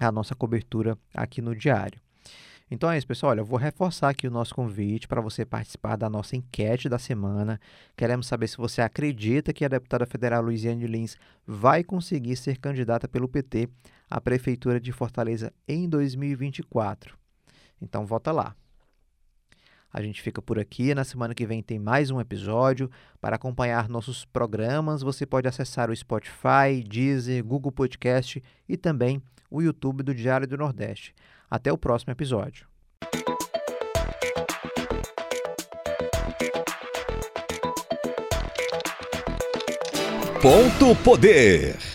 a 0.00 0.10
nossa 0.10 0.34
cobertura 0.34 0.98
aqui 1.14 1.40
no 1.40 1.54
Diário. 1.54 2.00
Então 2.70 2.90
é 2.90 2.98
isso, 2.98 3.06
pessoal. 3.06 3.30
Olha, 3.30 3.40
eu 3.40 3.44
vou 3.44 3.58
reforçar 3.58 4.10
aqui 4.10 4.26
o 4.26 4.30
nosso 4.30 4.54
convite 4.54 5.08
para 5.08 5.20
você 5.20 5.44
participar 5.44 5.96
da 5.96 6.10
nossa 6.10 6.36
enquete 6.36 6.88
da 6.88 6.98
semana. 6.98 7.58
Queremos 7.96 8.26
saber 8.26 8.46
se 8.46 8.58
você 8.58 8.82
acredita 8.82 9.52
que 9.52 9.64
a 9.64 9.68
deputada 9.68 10.04
federal 10.04 10.42
Luiziane 10.42 10.86
Lins 10.86 11.16
vai 11.46 11.82
conseguir 11.82 12.36
ser 12.36 12.58
candidata 12.58 13.08
pelo 13.08 13.28
PT 13.28 13.68
à 14.10 14.20
Prefeitura 14.20 14.78
de 14.78 14.92
Fortaleza 14.92 15.52
em 15.66 15.88
2024. 15.88 17.16
Então, 17.80 18.04
vota 18.04 18.32
lá. 18.32 18.54
A 19.90 20.02
gente 20.02 20.20
fica 20.20 20.42
por 20.42 20.58
aqui. 20.58 20.94
Na 20.94 21.04
semana 21.04 21.34
que 21.34 21.46
vem 21.46 21.62
tem 21.62 21.78
mais 21.78 22.10
um 22.10 22.20
episódio. 22.20 22.90
Para 23.20 23.36
acompanhar 23.36 23.88
nossos 23.88 24.26
programas, 24.26 25.02
você 25.02 25.24
pode 25.24 25.48
acessar 25.48 25.90
o 25.90 25.96
Spotify, 25.96 26.84
Deezer, 26.86 27.42
Google 27.42 27.72
Podcast 27.72 28.42
e 28.68 28.76
também 28.76 29.22
o 29.50 29.62
YouTube 29.62 30.02
do 30.02 30.14
Diário 30.14 30.46
do 30.46 30.56
Nordeste. 30.56 31.14
Até 31.50 31.72
o 31.72 31.78
próximo 31.78 32.12
episódio. 32.12 32.66
Ponto 40.40 40.94
Poder. 41.02 41.87